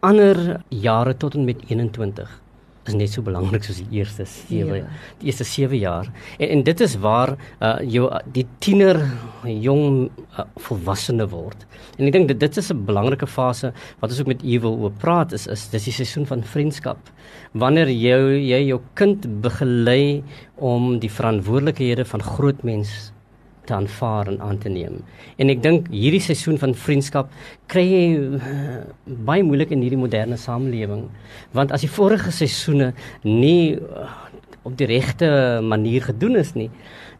ander 0.00 0.60
jare 0.70 1.16
tot 1.16 1.34
en 1.34 1.44
met 1.44 1.62
21 1.68 2.42
is 2.86 2.94
net 2.94 3.10
so 3.12 3.22
belangrik 3.22 3.64
soos 3.66 3.80
die 3.82 3.98
eerste 4.00 4.26
7 4.26 4.76
ja. 4.78 4.90
die 5.20 5.30
eerste 5.30 5.44
7 5.44 5.78
jaar. 5.78 6.10
En, 6.38 6.48
en 6.48 6.62
dit 6.66 6.80
is 6.80 6.96
waar 7.02 7.36
uh 7.60 7.74
jou 7.82 8.06
die 8.34 8.46
tiener 8.58 9.00
jong 9.44 10.10
uh, 10.38 10.46
volwassene 10.68 11.26
word. 11.30 11.66
En 11.96 12.06
ek 12.06 12.16
dink 12.16 12.30
dit 12.32 12.40
dit 12.40 12.60
is 12.62 12.70
'n 12.72 12.84
belangrike 12.86 13.26
fase 13.26 13.72
wat 14.00 14.10
ons 14.10 14.20
ook 14.20 14.32
met 14.34 14.44
u 14.44 14.60
wil 14.60 14.78
oor 14.86 14.94
praat 15.04 15.32
is 15.32 15.46
is 15.46 15.68
dis 15.70 15.84
die 15.90 15.96
seisoen 16.02 16.26
van 16.26 16.42
vriendskap. 16.42 16.98
Wanneer 17.52 17.88
jy 17.88 18.16
jy 18.52 18.62
jou 18.68 18.80
kind 18.94 19.26
begelei 19.42 20.22
om 20.56 20.98
die 20.98 21.10
verantwoordelikhede 21.10 22.04
van 22.04 22.22
groot 22.22 22.62
mense 22.62 23.15
te 23.66 23.74
aanvaar 23.76 24.30
en 24.32 24.40
aan 24.40 24.58
te 24.62 24.72
neem. 24.72 25.00
En 25.36 25.52
ek 25.52 25.62
dink 25.64 25.90
hierdie 25.92 26.22
seisoen 26.24 26.58
van 26.62 26.74
vriendskap 26.74 27.32
kry 27.70 27.84
jy 27.86 28.04
uh, 28.38 28.78
baie 29.26 29.44
moeilik 29.46 29.74
in 29.74 29.82
hierdie 29.84 30.00
moderne 30.00 30.38
samelewing 30.40 31.06
want 31.56 31.74
as 31.74 31.84
die 31.84 31.90
vorige 31.90 32.32
seisoene 32.34 32.92
nie 33.24 33.76
uh, 33.76 34.06
op 34.66 34.74
die 34.78 34.88
regte 34.90 35.28
manier 35.62 36.06
gedoen 36.08 36.38
is 36.42 36.54
nie 36.58 36.70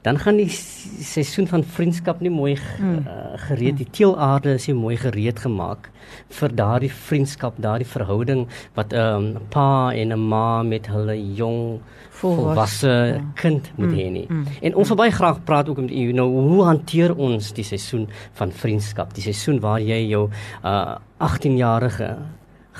dan 0.06 0.18
gaan 0.22 0.38
die 0.38 0.50
seisoen 0.50 1.48
van 1.50 1.64
vriendskap 1.66 2.20
nie 2.22 2.30
mooi 2.30 2.54
uh, 2.54 3.34
gereed 3.48 3.80
die 3.80 3.88
teelaarde 3.90 4.54
is 4.54 4.68
nie 4.70 4.76
mooi 4.78 4.94
gereed 5.02 5.42
gemaak 5.42 5.90
vir 6.38 6.54
daardie 6.54 6.92
vriendskap 7.08 7.58
daardie 7.62 7.88
verhouding 7.90 8.46
wat 8.78 8.94
'n 8.94 9.02
um, 9.02 9.48
pa 9.50 9.92
en 9.92 10.12
'n 10.14 10.28
ma 10.28 10.62
met 10.62 10.86
hulle 10.86 11.16
jong 11.34 11.80
volwasse 12.20 12.88
ja. 12.88 13.20
kind 13.34 13.70
moet 13.76 13.90
mm, 13.90 13.98
hê 13.98 14.08
nie. 14.10 14.26
Mm, 14.28 14.46
en 14.62 14.74
ons 14.74 14.88
wil 14.88 14.96
baie 14.96 15.12
graag 15.12 15.42
praat 15.44 15.68
ook 15.68 15.80
met 15.84 15.90
u 15.90 16.12
nou 16.12 16.28
hoe 16.48 16.64
hanteer 16.64 17.16
ons 17.16 17.52
die 17.52 17.64
seisoen 17.64 18.08
van 18.38 18.52
vriendskap, 18.52 19.14
die 19.14 19.22
seisoen 19.22 19.60
waar 19.60 19.80
jy 19.80 20.08
jou 20.08 20.30
uh 20.64 20.96
18-jarige 21.16 22.16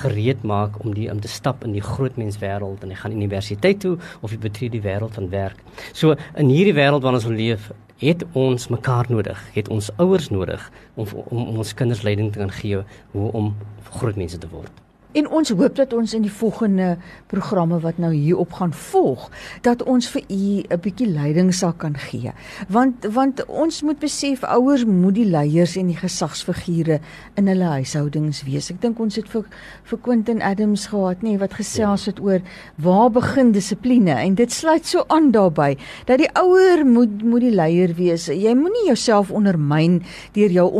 gereed 0.03 0.43
maak 0.43 0.79
om 0.83 0.93
die 0.93 1.09
om 1.11 1.19
te 1.21 1.31
stap 1.31 1.63
in 1.65 1.75
die 1.75 1.83
groot 1.83 2.17
menswêreld 2.19 2.83
en 2.83 2.93
jy 2.93 2.99
gaan 3.01 3.17
universiteit 3.17 3.81
toe 3.83 3.97
of 4.21 4.31
jy 4.31 4.39
betree 4.47 4.73
die 4.73 4.83
wêreld 4.83 5.17
van 5.17 5.29
werk. 5.33 5.61
So 5.93 6.15
in 6.35 6.53
hierdie 6.53 6.75
wêreld 6.77 7.05
waarin 7.05 7.21
ons 7.21 7.29
leef, 7.29 7.71
het 8.01 8.25
ons 8.37 8.67
mekaar 8.73 9.09
nodig, 9.09 9.39
het 9.53 9.69
ons 9.73 9.89
ouers 9.97 10.29
nodig 10.29 10.71
om 10.95 11.07
om, 11.27 11.47
om 11.47 11.63
ons 11.63 11.73
kinders 11.73 12.03
leiding 12.05 12.33
te 12.33 12.43
kan 12.43 12.51
gee 12.61 12.83
hoe 13.15 13.31
om 13.31 13.55
groot 13.97 14.15
mense 14.15 14.37
te 14.37 14.49
word. 14.51 14.86
En 15.17 15.25
ons 15.33 15.49
hoop 15.49 15.75
dat 15.75 15.93
ons 15.97 16.13
in 16.13 16.21
die 16.21 16.31
volgende 16.31 16.91
programme 17.31 17.79
wat 17.81 17.97
nou 17.97 18.11
hierop 18.13 18.51
gaan 18.59 18.73
volg, 18.73 19.23
dat 19.65 19.81
ons 19.89 20.05
vir 20.13 20.21
u 20.29 20.61
'n 20.61 20.79
bietjie 20.81 21.07
leiding 21.09 21.53
sal 21.53 21.73
kan 21.73 21.97
gee. 21.97 22.31
Want 22.69 23.05
want 23.13 23.45
ons 23.45 23.81
moet 23.81 23.99
besef 23.99 24.43
ouers 24.43 24.85
moet 24.85 25.15
die 25.15 25.25
leiers 25.25 25.75
en 25.75 25.87
die 25.87 25.97
gesagsfigure 25.97 26.99
in 27.35 27.47
hulle 27.47 27.63
huishoudings 27.63 28.43
wees. 28.43 28.69
Ek 28.69 28.81
dink 28.81 28.99
ons 28.99 29.15
het 29.15 29.29
vir 29.29 29.45
vir 29.83 29.97
Quentin 29.97 30.41
Adams 30.41 30.85
gehad, 30.87 31.21
nê, 31.21 31.37
wat 31.37 31.53
gesels 31.53 32.05
het 32.05 32.19
oor 32.19 32.41
waar 32.75 33.09
begin 33.09 33.51
dissipline 33.51 34.11
en 34.11 34.35
dit 34.35 34.51
sluit 34.51 34.85
so 34.85 35.03
aan 35.07 35.31
daarbey 35.31 35.77
dat 36.05 36.17
die 36.17 36.29
ouer 36.33 36.85
moet 36.85 37.23
moet 37.23 37.41
die 37.41 37.55
leier 37.55 37.95
wees. 37.95 38.27
Jy 38.27 38.53
moenie 38.53 38.85
jouself 38.85 39.31
ondermyn 39.31 40.03
deur 40.33 40.51
jou 40.51 40.71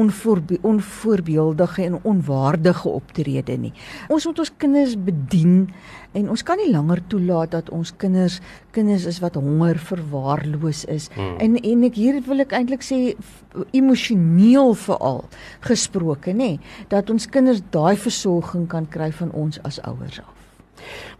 onvoorbeeldige 0.61 1.83
en 1.83 1.99
onwaardige 2.03 2.89
optrede 2.89 3.57
nie. 3.57 3.73
Ons 4.09 4.26
moet 4.27 4.41
ons 4.43 4.51
kinders 4.61 4.95
bedien 4.99 5.67
en 6.17 6.29
ons 6.33 6.43
kan 6.43 6.59
nie 6.59 6.69
langer 6.71 7.01
toelaat 7.11 7.53
dat 7.55 7.71
ons 7.73 7.93
kinders 8.01 8.39
kinders 8.75 9.07
is 9.09 9.19
wat 9.23 9.37
honger 9.39 9.79
verwaarloos 9.89 10.85
is. 10.93 11.09
Hmm. 11.15 11.35
En 11.43 11.57
en 11.57 11.83
ek 11.89 11.99
hier 11.99 12.21
wil 12.27 12.45
ek 12.45 12.55
eintlik 12.57 12.85
sê 12.85 13.01
emosioneel 13.71 14.73
veral 14.87 15.23
gesproke 15.65 16.33
nê 16.33 16.57
dat 16.93 17.09
ons 17.13 17.29
kinders 17.29 17.63
daai 17.73 17.95
versorging 17.97 18.67
kan 18.71 18.89
kry 18.89 19.11
van 19.21 19.31
ons 19.33 19.61
as 19.67 19.81
ouers 19.87 20.21
af. 20.23 20.33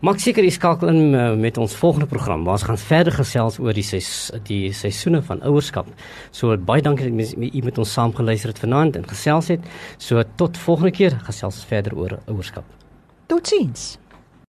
Maak 0.06 0.22
seker 0.22 0.46
jy 0.46 0.54
skakel 0.54 0.92
in 0.92 1.16
uh, 1.18 1.32
met 1.40 1.58
ons 1.62 1.76
volgende 1.80 2.08
program 2.10 2.46
waar 2.46 2.60
ons 2.60 2.68
gaan 2.70 2.80
verder 2.82 3.18
gesels 3.18 3.58
oor 3.64 3.74
die 3.74 3.86
ses, 3.86 4.30
die 4.50 4.70
seisoene 4.76 5.24
van 5.26 5.42
ouerskap. 5.50 5.90
So 6.32 6.54
baie 6.70 6.86
dankie 6.86 7.10
dat 7.10 7.34
jy 7.34 7.66
met 7.66 7.82
ons 7.82 7.98
saamgeluister 7.98 8.54
het 8.54 8.62
vanaand 8.62 9.02
en 9.02 9.10
gesels 9.10 9.54
het. 9.56 9.70
So 9.98 10.24
tot 10.38 10.62
volgende 10.68 10.94
keer 10.94 11.18
gesels 11.26 11.58
ons 11.58 11.70
verder 11.70 11.98
oor 11.98 12.20
ouerskap. 12.28 12.77
do 13.28 13.42
jeans. 13.42 13.98